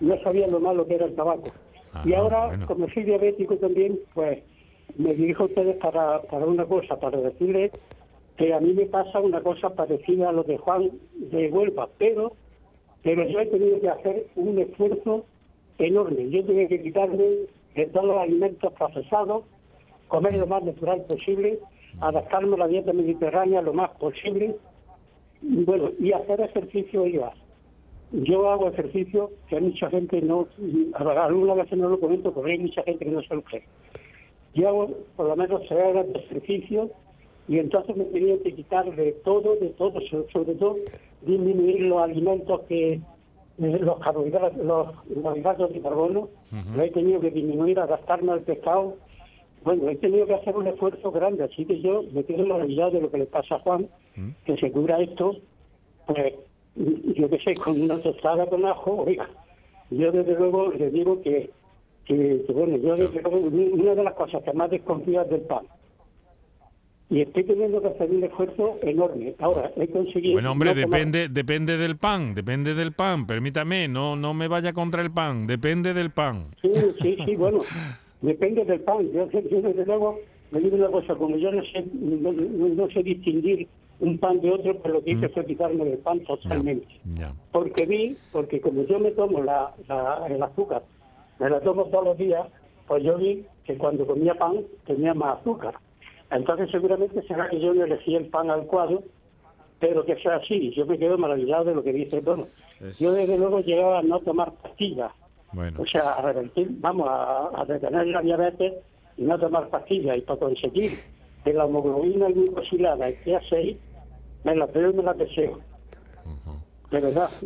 [0.00, 1.50] no sabía lo malo que era el tabaco.
[1.92, 4.40] Ah, y ahora, como soy diabético también, pues
[4.96, 7.72] me dirijo a ustedes para, para una cosa, para decirles
[8.36, 12.32] que a mí me pasa una cosa parecida a lo de Juan de Huelva, pero,
[13.02, 15.24] pero yo he tenido que hacer un esfuerzo
[15.78, 16.30] enorme.
[16.30, 17.24] Yo tuve que quitarme
[17.78, 19.44] de todos los alimentos procesados,
[20.08, 21.60] comer lo más natural posible,
[22.00, 24.56] adaptarme a la dieta mediterránea lo más posible,
[25.40, 27.32] bueno, y hacer ejercicio iba.
[28.10, 30.48] Yo hago ejercicio que hay mucha gente no,
[30.94, 33.62] algunas veces no lo comento porque hay mucha gente que no se lo cree.
[34.54, 36.90] Yo hago por lo menos tres horas de ejercicio
[37.46, 40.00] y entonces me tenía que quitar de todo, de todo,
[40.32, 40.76] sobre todo
[41.22, 43.00] disminuir los alimentos que
[43.58, 46.28] los carbohidratos, los, hidratos de carbono,
[46.74, 48.96] lo he tenido que disminuir, adaptarme al pescado.
[49.64, 53.00] Bueno, he tenido que hacer un esfuerzo grande, así que yo me quedo maravillado de
[53.00, 53.88] lo que le pasa a Juan,
[54.44, 55.36] que se cura esto,
[56.06, 56.34] pues
[56.76, 59.28] yo que sé, con una tostada con ajo, oiga,
[59.90, 61.50] yo desde luego le digo que,
[62.04, 65.66] que, bueno, yo desde luego, una de las cosas que más desconfío es del pan
[67.10, 69.34] y estoy teniendo que hacer un esfuerzo enorme.
[69.38, 70.34] Ahora, he conseguido...
[70.34, 75.00] Bueno, hombre, depende depende del pan, depende del pan, permítame, no no me vaya contra
[75.00, 76.48] el pan, depende del pan.
[76.60, 77.60] Sí, sí, sí, bueno,
[78.20, 79.10] depende del pan.
[79.10, 80.18] Yo, desde luego,
[80.50, 83.66] me digo una cosa, como yo no sé, no, sé distinguir
[84.00, 85.30] un pan de otro, pero lo que hice mm.
[85.30, 86.86] fue quitarme del pan totalmente.
[87.52, 89.72] Porque vi, porque como yo me tomo la,
[90.28, 90.82] el azúcar,
[91.40, 92.46] me la tomo todos los días,
[92.86, 95.74] pues yo vi que cuando comía pan tenía más azúcar.
[96.30, 99.02] Entonces seguramente será que yo no elegí el pan al cuadro,
[99.80, 100.72] pero que sea así.
[100.74, 102.46] Yo me quedo maravillado de lo que dice Bueno,
[102.98, 105.12] Yo desde luego llegaba a no tomar pastillas.
[105.78, 108.74] O sea, a revertir, vamos, a, detener la diabetes
[109.16, 110.18] y no tomar pastillas.
[110.18, 110.90] Y para conseguir
[111.42, 113.76] que la hemoglobina glucosilada esté a 6,
[114.44, 115.60] me la veo y me la deseo.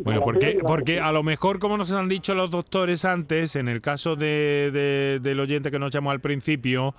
[0.03, 3.79] bueno, porque, porque a lo mejor, como nos han dicho los doctores antes, en el
[3.79, 6.95] caso de, del oyente que nos llamó al principio,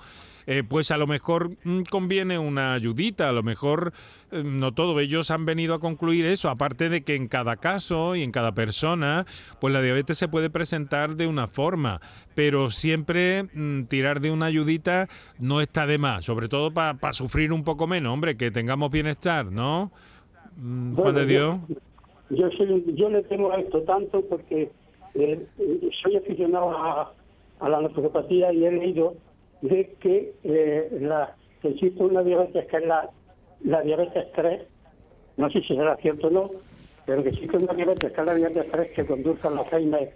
[0.46, 3.92] eh, pues a lo mejor mm, conviene una ayudita, a lo mejor
[4.30, 4.98] eh, no todo.
[5.00, 8.52] Ellos han venido a concluir eso, aparte de que en cada caso y en cada
[8.52, 9.24] persona,
[9.60, 12.00] pues la diabetes se puede presentar de una forma,
[12.34, 17.52] pero siempre mm, tirar de una ayudita no está de más, sobre todo para sufrir
[17.52, 19.90] un poco menos, hombre, que tengamos bienestar, ¿no?
[20.56, 21.58] Mm, Juan de Dios.
[22.30, 24.70] Yo, yo, le temo a esto tanto porque
[25.14, 25.46] eh,
[26.02, 27.12] soy aficionado a,
[27.60, 29.14] a la naturopatía y he leído
[29.68, 33.08] de que, eh, la, existe una diabetes que es la,
[33.62, 34.62] la diabetes 3,
[35.38, 36.42] no sé si será cierto o no,
[37.06, 40.12] pero que existe una diabetes que es la diabetes 3 que conduce a la Alzheimer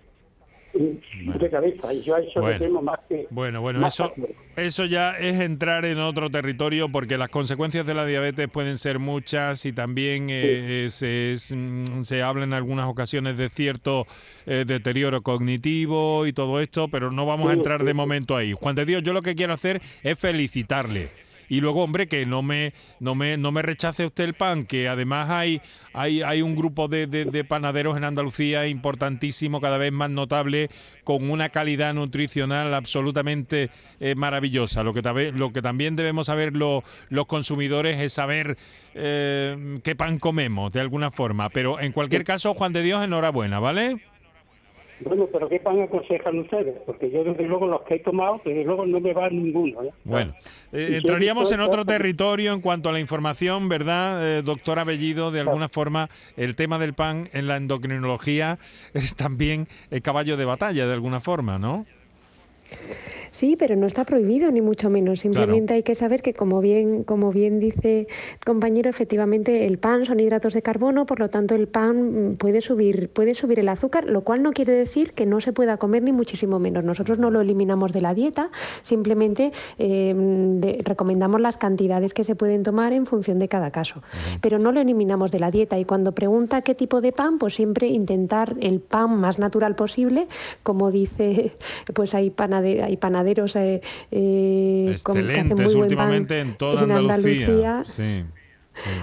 [0.72, 4.12] de cabeza y yo a eso bueno, le más que bueno bueno eso
[4.56, 8.98] eso ya es entrar en otro territorio porque las consecuencias de la diabetes pueden ser
[8.98, 14.06] muchas y también eh, se, mm, se, habla en algunas ocasiones de cierto
[14.46, 18.52] eh, deterioro cognitivo y todo esto pero no vamos a entrar de momento ahí.
[18.52, 21.08] Juan de Dios yo lo que quiero hacer es felicitarle
[21.48, 24.88] y luego, hombre, que no me, no me, no me rechace usted el pan, que
[24.88, 25.60] además hay,
[25.92, 30.68] hay, hay un grupo de, de, panaderos en Andalucía importantísimo, cada vez más notable,
[31.04, 33.70] con una calidad nutricional absolutamente
[34.00, 34.82] eh, maravillosa.
[34.82, 38.56] Lo que, lo que también debemos saber los consumidores es saber
[38.94, 41.48] eh, qué pan comemos, de alguna forma.
[41.48, 44.02] Pero en cualquier caso, Juan de Dios, enhorabuena, ¿vale?
[45.00, 46.74] Bueno, pero ¿qué pan aconsejan ustedes?
[46.84, 49.82] Porque yo desde luego los que he tomado, desde luego no me va ninguno.
[49.84, 49.92] ¿eh?
[50.04, 50.34] Bueno,
[50.72, 55.30] eh, entraríamos en otro territorio en cuanto a la información, ¿verdad, eh, doctor Abellido?
[55.30, 58.58] De alguna forma, el tema del pan en la endocrinología
[58.94, 61.86] es también el caballo de batalla, de alguna forma, ¿no?
[63.38, 65.20] Sí, pero no está prohibido ni mucho menos.
[65.20, 70.06] Simplemente hay que saber que, como bien, como bien dice el compañero, efectivamente el pan
[70.06, 74.06] son hidratos de carbono, por lo tanto el pan puede subir, puede subir el azúcar,
[74.06, 76.82] lo cual no quiere decir que no se pueda comer ni muchísimo menos.
[76.82, 78.50] Nosotros no lo eliminamos de la dieta,
[78.82, 84.02] simplemente em, recomendamos las cantidades que se pueden tomar en función de cada caso.
[84.40, 85.78] Pero no lo eliminamos de la dieta.
[85.78, 90.26] Y cuando pregunta qué tipo de pan, pues siempre intentar el pan más natural posible,
[90.64, 91.52] como dice,
[91.94, 97.82] pues hay panaderos, hay panaderos eh, eh, Excelentes últimamente en toda Andalucía.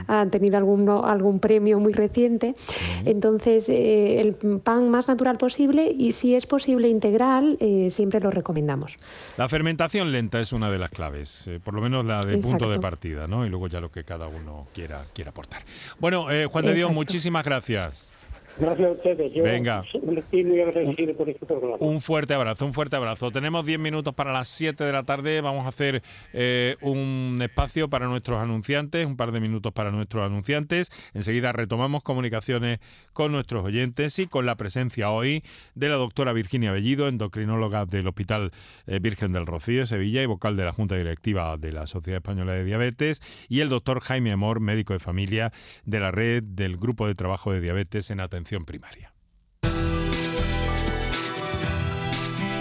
[0.07, 2.55] Han tenido algún, algún premio muy reciente.
[3.03, 7.57] Entonces, eh, el pan más natural posible y si es posible integral,
[7.89, 8.95] siempre lo recomendamos.
[9.37, 12.79] La fermentación lenta es una de las claves, por lo menos la de punto de
[12.79, 13.45] partida, ¿no?
[13.45, 15.63] Y luego ya lo que cada uno quiera, quiera aportar.
[15.99, 18.13] Bueno, Juan de Dios, muchísimas gracias.
[18.57, 19.33] Gracias a ustedes.
[19.33, 19.83] Yo Venga.
[20.17, 21.75] estoy muy agradecido por este programa.
[21.79, 23.29] Un fuerte abrazo, un fuerte abrazo.
[23.29, 25.41] Tenemos 10 minutos para las 7 de la tarde.
[25.41, 26.01] Vamos a hacer
[26.31, 30.89] eh, un espacio para nuestros anunciantes, un par de minutos para nuestros anunciantes.
[31.13, 32.79] Enseguida retomamos comunicaciones
[33.11, 35.43] con nuestros oyentes y con la presencia hoy
[35.73, 38.51] de la doctora Virginia Bellido, endocrinóloga del Hospital
[38.87, 42.53] eh, Virgen del Rocío, Sevilla, y vocal de la Junta Directiva de la Sociedad Española
[42.53, 45.51] de Diabetes, y el doctor Jaime Amor, médico de familia
[45.83, 49.11] de la red del Grupo de Trabajo de Diabetes en Atención primaria.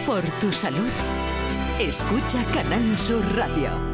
[0.06, 0.90] Por tu salud,
[1.78, 3.93] escucha Canal Sur Radio.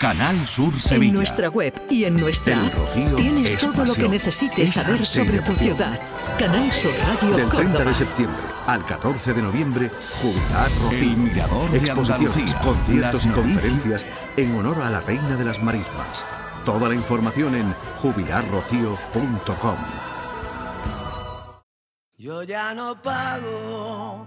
[0.00, 1.10] Canal Sur Sevilla.
[1.10, 4.58] En nuestra web y en nuestra El app Rocío tienes es todo lo que necesites
[4.58, 6.00] es saber sobre tu ciudad.
[6.38, 7.84] Canal Sur Radio Del 30 Córdoba.
[7.84, 9.90] de septiembre al 14 de noviembre,
[10.22, 10.98] Jubilar Rocío.
[11.00, 12.60] El mirador de Exposiciones, Andalucía.
[12.62, 14.06] conciertos y conferencias
[14.38, 16.24] en honor a la Reina de las Marismas.
[16.64, 19.76] Toda la información en jubilarrocío.com.
[22.16, 24.26] Yo ya no pago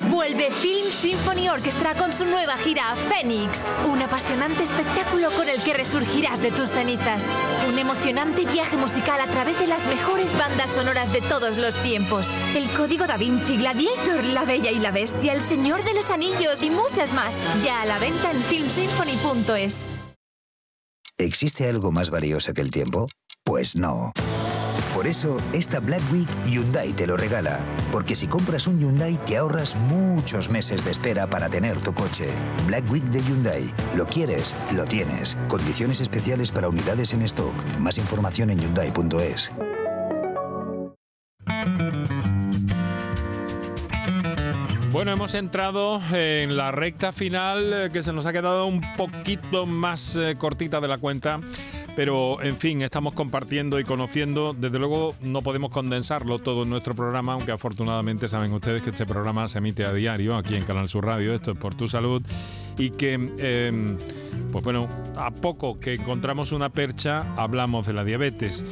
[0.00, 3.64] Vuelve Film Symphony Orchestra con su nueva gira Phoenix.
[3.90, 7.24] Un apasionante espectáculo con el que resurgirás de tus cenizas.
[7.68, 12.26] Un emocionante viaje musical a través de las mejores bandas sonoras de todos los tiempos.
[12.54, 16.62] El Código Da Vinci, Gladiator, La Bella y la Bestia, El Señor de los Anillos
[16.62, 17.36] y muchas más.
[17.64, 19.90] Ya a la venta en filmsymphony.es.
[21.18, 23.08] ¿Existe algo más valioso que el tiempo?
[23.42, 24.12] Pues no.
[24.98, 27.60] Por eso, esta Black Week Hyundai te lo regala.
[27.92, 32.26] Porque si compras un Hyundai te ahorras muchos meses de espera para tener tu coche.
[32.66, 33.72] Black Week de Hyundai.
[33.94, 35.36] Lo quieres, lo tienes.
[35.46, 37.54] Condiciones especiales para unidades en stock.
[37.78, 39.52] Más información en hyundai.es.
[44.90, 49.64] Bueno, hemos entrado en la recta final eh, que se nos ha quedado un poquito
[49.64, 51.38] más eh, cortita de la cuenta.
[51.98, 54.54] Pero, en fin, estamos compartiendo y conociendo.
[54.56, 59.04] Desde luego, no podemos condensarlo todo en nuestro programa, aunque afortunadamente saben ustedes que este
[59.04, 61.34] programa se emite a diario aquí en Canal Sur Radio.
[61.34, 62.22] Esto es por tu salud.
[62.78, 63.96] Y que, eh,
[64.52, 64.86] pues bueno,
[65.16, 68.64] a poco que encontramos una percha, hablamos de la diabetes.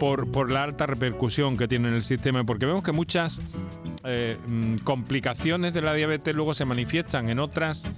[0.00, 3.40] Por, por la alta repercusión que tiene en el sistema, porque vemos que muchas
[4.02, 7.88] eh, mm, complicaciones de la diabetes luego se manifiestan en otras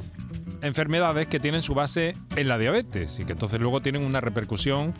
[0.64, 4.94] enfermedades que tienen su base en la diabetes y que entonces luego tienen una repercusión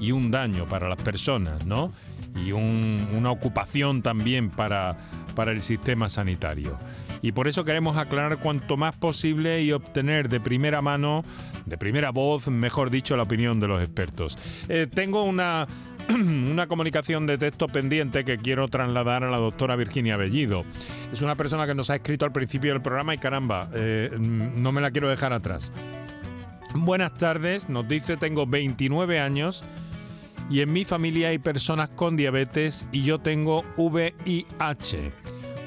[0.00, 1.92] y un daño para las personas, ¿no?
[2.44, 4.96] Y un- una ocupación también para,
[5.46, 6.78] el sistema sanitario.
[7.22, 11.22] Y por eso queremos aclarar cuanto más posible y obtener de primera mano,
[11.64, 14.36] de primera voz, mejor dicho, la opinión de los expertos.
[14.68, 15.66] Eh, tengo una,
[16.14, 20.64] una comunicación de texto pendiente que quiero trasladar a la doctora Virginia Bellido.
[21.12, 24.60] Es una persona que nos ha escrito al principio del programa y caramba, eh, mm,
[24.60, 25.72] no me la quiero dejar atrás.
[26.74, 29.62] Buenas tardes, nos dice, tengo 29 años
[30.48, 35.12] y en mi familia hay personas con diabetes y yo tengo VIH.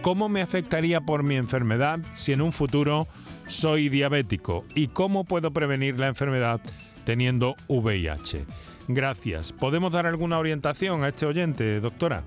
[0.02, 3.08] ¿Cómo me afectaría por mi enfermedad si en un futuro
[3.48, 4.66] soy diabético?
[4.76, 6.60] ¿Y cómo puedo prevenir la enfermedad
[7.06, 8.46] teniendo VIH?
[8.88, 9.54] Gracias.
[9.54, 12.24] ¿Podemos dar alguna orientación a este oyente, doctora?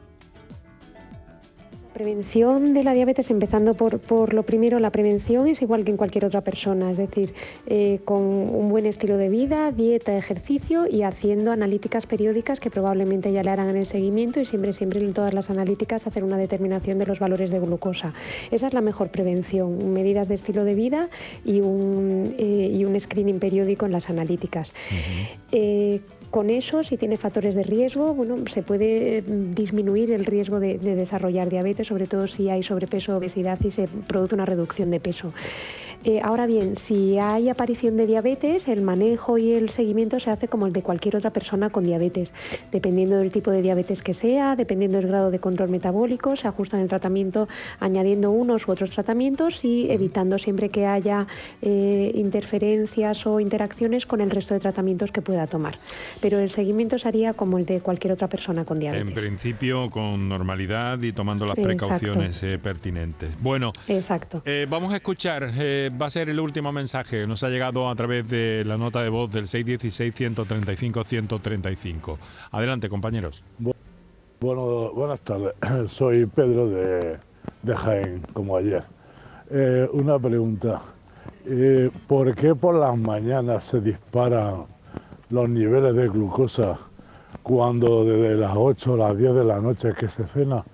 [1.92, 5.96] Prevención de la diabetes, empezando por, por, lo primero, la prevención es igual que en
[5.96, 7.32] cualquier otra persona, es decir,
[7.66, 13.32] eh, con un buen estilo de vida, dieta, ejercicio y haciendo analíticas periódicas que probablemente
[13.32, 16.36] ya le harán en el seguimiento y siempre, siempre en todas las analíticas hacer una
[16.36, 18.12] determinación de los valores de glucosa.
[18.50, 21.08] Esa es la mejor prevención, medidas de estilo de vida
[21.46, 24.74] y un, eh, y un screening periódico en las analíticas
[26.30, 30.78] con eso, si tiene factores de riesgo, bueno, se puede mm, disminuir el riesgo de,
[30.78, 35.32] desarrollar diabetes, sobre todo si hay sobrepeso, obesidad y se produce una reducción de peso.
[36.04, 40.48] Eh, ahora bien, si hay aparición de diabetes, el manejo y el seguimiento se hace
[40.48, 42.32] como el de cualquier otra persona con diabetes.
[42.70, 46.80] Dependiendo del tipo de diabetes que sea, dependiendo del grado de control metabólico, se ajusta
[46.80, 47.48] el tratamiento
[47.80, 51.26] añadiendo unos u otros tratamientos y evitando siempre que haya
[51.62, 55.78] eh, interferencias o interacciones con el resto de tratamientos que pueda tomar.
[56.20, 59.08] Pero el seguimiento sería como el de cualquier otra persona con diabetes.
[59.08, 63.36] En principio, con normalidad y tomando las precauciones eh, pertinentes.
[63.40, 64.42] Bueno, Exacto.
[64.68, 65.52] vamos a escuchar
[65.90, 67.26] va a ser el último mensaje.
[67.26, 72.18] Nos ha llegado a través de la nota de voz del 616-135-135.
[72.50, 73.42] Adelante, compañeros.
[74.40, 75.54] Bueno, buenas tardes.
[75.88, 77.18] Soy Pedro de,
[77.74, 78.82] Jaén, como ayer.
[79.50, 80.82] Eh, una pregunta.
[81.46, 84.66] Eh, ¿Por qué por las mañanas se disparan
[85.30, 86.78] los niveles de glucosa
[87.42, 90.64] cuando desde las 8 o las 10 de la noche que se cena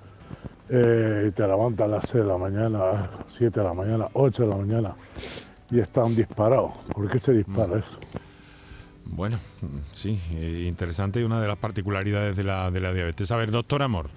[0.72, 4.42] eh, y te levantas a las 6 de la mañana, 7 de la mañana, 8
[4.42, 4.94] de la mañana
[5.70, 6.72] y están disparados.
[6.94, 7.78] ¿Por qué se dispara mm.
[7.78, 7.90] eso?
[9.04, 9.38] Bueno,
[9.90, 13.30] sí, eh, interesante y una de las particularidades de la, de la diabetes.
[13.32, 14.08] A ver, doctor Amor.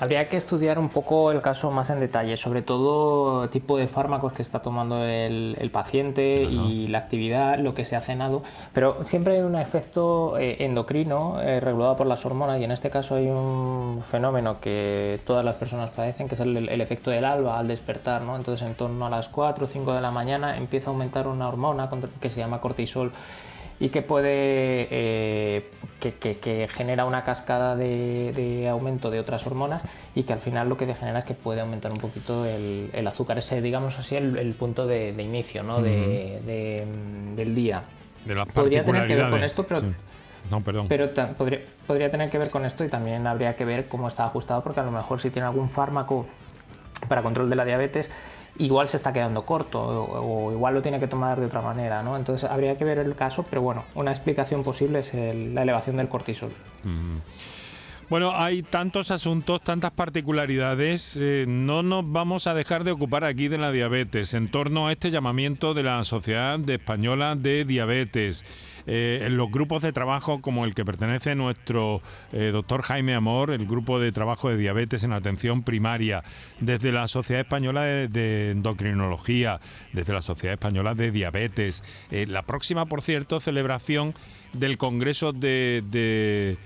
[0.00, 4.32] Habría que estudiar un poco el caso más en detalle, sobre todo tipo de fármacos
[4.32, 8.42] que está tomando el, paciente y la actividad, lo que se ha cenado,
[8.72, 12.90] pero siempre hay un efecto eh, endocrino eh, regulado por las hormonas y en este
[12.90, 17.58] caso hay un fenómeno que todas las personas padecen, que es el, efecto del alba
[17.58, 18.36] al despertar, ¿no?
[18.36, 21.48] entonces en torno a las 4 o 5 de la mañana empieza a aumentar una
[21.48, 21.90] hormona
[22.20, 23.12] que se llama cortisol
[23.80, 25.70] y que puede eh,
[26.00, 29.82] que, genera una cascada de, aumento de otras hormonas
[30.14, 33.38] y que al final lo que genera es que puede aumentar un poquito el, azúcar,
[33.38, 35.80] ese digamos así el, punto de, inicio ¿no?
[35.80, 37.84] del día.
[38.24, 39.80] De las podría tener que ver con esto, pero,
[40.50, 40.86] no, perdón.
[40.88, 44.24] pero podría, podría tener que ver con esto y también habría que ver cómo está
[44.24, 46.26] ajustado porque a lo mejor si tiene algún fármaco
[47.06, 48.10] para control de la diabetes
[48.58, 52.16] igual se está quedando corto o, igual lo tiene que tomar de otra manera, ¿no?
[52.16, 56.08] Entonces habría que ver el caso, pero bueno, una explicación posible es la elevación del
[56.08, 56.50] cortisol.
[58.10, 61.18] Bueno, hay tantos asuntos, tantas particularidades.
[61.20, 64.92] Eh, no nos vamos a dejar de ocupar aquí de la diabetes en torno a
[64.92, 68.46] este llamamiento de la Sociedad Española de Diabetes.
[68.86, 72.00] Eh, en los grupos de trabajo como el que pertenece nuestro
[72.32, 76.24] eh, doctor Jaime Amor, el grupo de trabajo de diabetes en atención primaria,
[76.60, 79.60] desde la Sociedad Española de, Endocrinología,
[79.92, 81.84] desde la Sociedad Española de Diabetes.
[82.10, 84.14] la próxima, por cierto, celebración
[84.54, 86.56] del Congreso de de,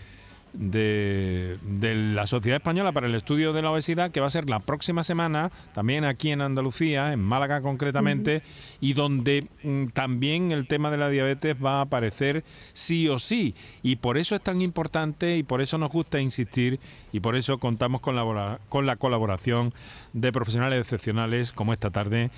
[0.54, 5.04] la Sociedad Española para el Estudio de la Obesidad, que va a ser la próxima
[5.04, 8.42] semana, también aquí en Andalucía, en Málaga concretamente,
[8.80, 13.54] y donde mm, también el tema de la diabetes va a aparecer sí o sí.
[13.82, 16.80] Y por eso es tan importante y por eso nos gusta insistir
[17.12, 19.72] y por eso contamos con la, con la colaboración
[20.12, 22.30] de profesionales excepcionales como esta tarde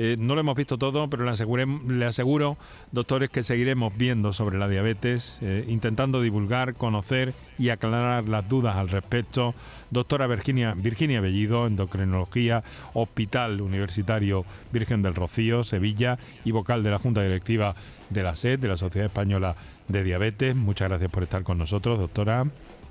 [0.00, 2.56] eh, no lo hemos visto todo, pero le, le aseguro,
[2.92, 8.76] doctores, que seguiremos viendo sobre la diabetes, eh, intentando divulgar, conocer y aclarar las dudas
[8.76, 9.56] al respecto.
[9.90, 12.62] Doctora Virginia, Virginia Bellido, endocrinología,
[12.94, 17.74] Hospital Universitario Virgen del Rocío, Sevilla, y vocal de la Junta Directiva
[18.08, 19.56] de la SED, de la Sociedad Española
[19.88, 20.54] de Diabetes.
[20.54, 22.46] Muchas gracias por estar con nosotros, doctora.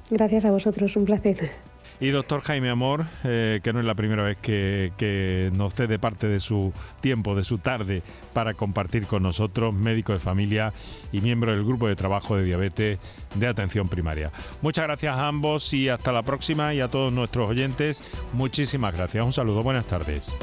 [0.09, 1.51] Gracias a vosotros, un placer.
[1.99, 6.27] Y doctor Jaime Amor, eh, que no es la primera vez que, nos cede parte
[6.27, 10.73] de su tiempo, de su tarde, para compartir con nosotros, médico de familia
[11.11, 12.99] y miembro del grupo de trabajo de diabetes
[13.35, 14.31] de atención primaria.
[14.61, 19.25] Muchas gracias a ambos y hasta la próxima y a todos nuestros oyentes, muchísimas gracias.
[19.25, 20.35] Un saludo, buenas tardes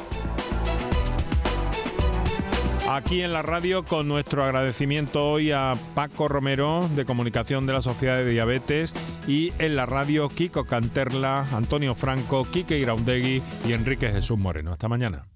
[2.89, 7.83] aquí en la radio con nuestro agradecimiento hoy a Paco Romero de Comunicación de la
[7.83, 8.95] Sociedad de Diabetes
[9.27, 14.73] y en la radio Kiko Canterla, Antonio Franco, Quique Iraundegui y Enrique Jesús Moreno.
[14.73, 15.27] Hasta mañana.